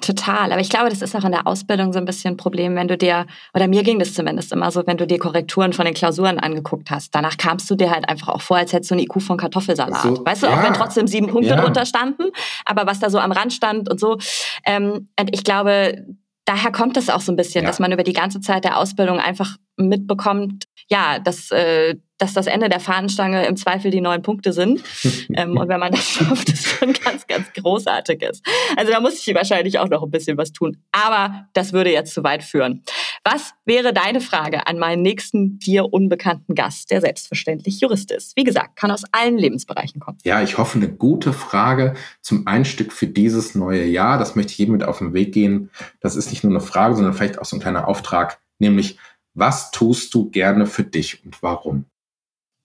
[0.00, 0.50] Total.
[0.50, 2.88] Aber ich glaube, das ist auch in der Ausbildung so ein bisschen ein Problem, wenn
[2.88, 5.94] du dir, oder mir ging das zumindest immer so, wenn du dir Korrekturen von den
[5.94, 7.14] Klausuren angeguckt hast.
[7.14, 10.02] Danach kamst du dir halt einfach auch vor, als hättest du einen IQ von Kartoffelsalat.
[10.02, 10.58] So, weißt du, ja.
[10.58, 11.60] auch wenn trotzdem sieben Punkte ja.
[11.60, 12.24] drunter standen,
[12.64, 14.18] aber was da so am Rand stand und so.
[14.64, 16.06] Ähm, und ich glaube,
[16.44, 17.68] daher kommt es auch so ein bisschen, ja.
[17.68, 22.46] dass man über die ganze Zeit der Ausbildung einfach mitbekommt, ja, dass äh, dass das
[22.46, 24.82] Ende der Fahnenstange im Zweifel die neun Punkte sind.
[25.34, 28.46] ähm, und wenn man das schafft, ist schon ganz, ganz großartig ist.
[28.76, 30.76] Also da muss ich wahrscheinlich auch noch ein bisschen was tun.
[30.92, 32.82] Aber das würde jetzt zu weit führen.
[33.24, 38.36] Was wäre deine Frage an meinen nächsten dir unbekannten Gast, der selbstverständlich Jurist ist?
[38.36, 40.18] Wie gesagt, kann aus allen Lebensbereichen kommen.
[40.24, 44.18] Ja, ich hoffe, eine gute Frage zum Einstieg für dieses neue Jahr.
[44.18, 45.70] Das möchte ich jedem mit auf den Weg gehen.
[46.00, 48.98] Das ist nicht nur eine Frage, sondern vielleicht auch so ein kleiner Auftrag, nämlich
[49.34, 51.86] was tust du gerne für dich und warum?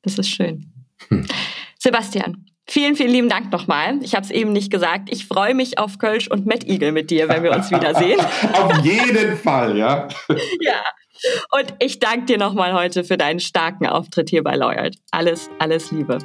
[0.06, 0.72] Das ist schön.
[1.10, 1.26] Hm.
[1.80, 4.00] Sebastian, vielen, vielen lieben Dank nochmal.
[4.02, 5.10] Ich habe es eben nicht gesagt.
[5.12, 8.20] Ich freue mich auf Kölsch und Matt Eagle mit dir, wenn wir uns wiedersehen.
[8.54, 10.08] auf jeden Fall, ja.
[10.62, 10.84] ja.
[11.52, 14.96] Und ich danke dir nochmal heute für deinen starken Auftritt hier bei Lawyered.
[15.12, 16.20] Alles, alles Liebe.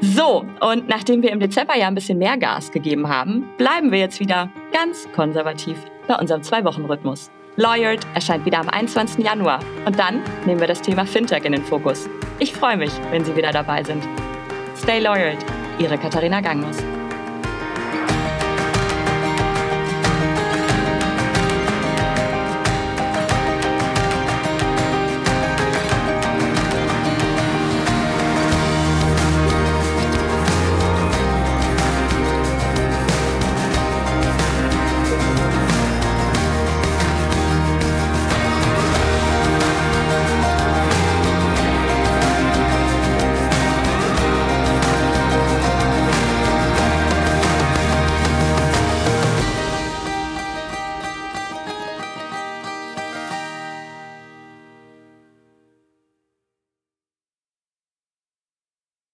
[0.00, 3.98] So, und nachdem wir im Dezember ja ein bisschen mehr Gas gegeben haben, bleiben wir
[3.98, 5.76] jetzt wieder ganz konservativ
[6.08, 7.30] bei unserem Zwei-Wochen-Rhythmus.
[7.60, 9.22] Lawyered erscheint wieder am 21.
[9.22, 12.08] Januar und dann nehmen wir das Thema Fintech in den Fokus.
[12.38, 14.02] Ich freue mich, wenn Sie wieder dabei sind.
[14.74, 15.44] Stay Lawyered,
[15.78, 16.78] Ihre Katharina Gangmus.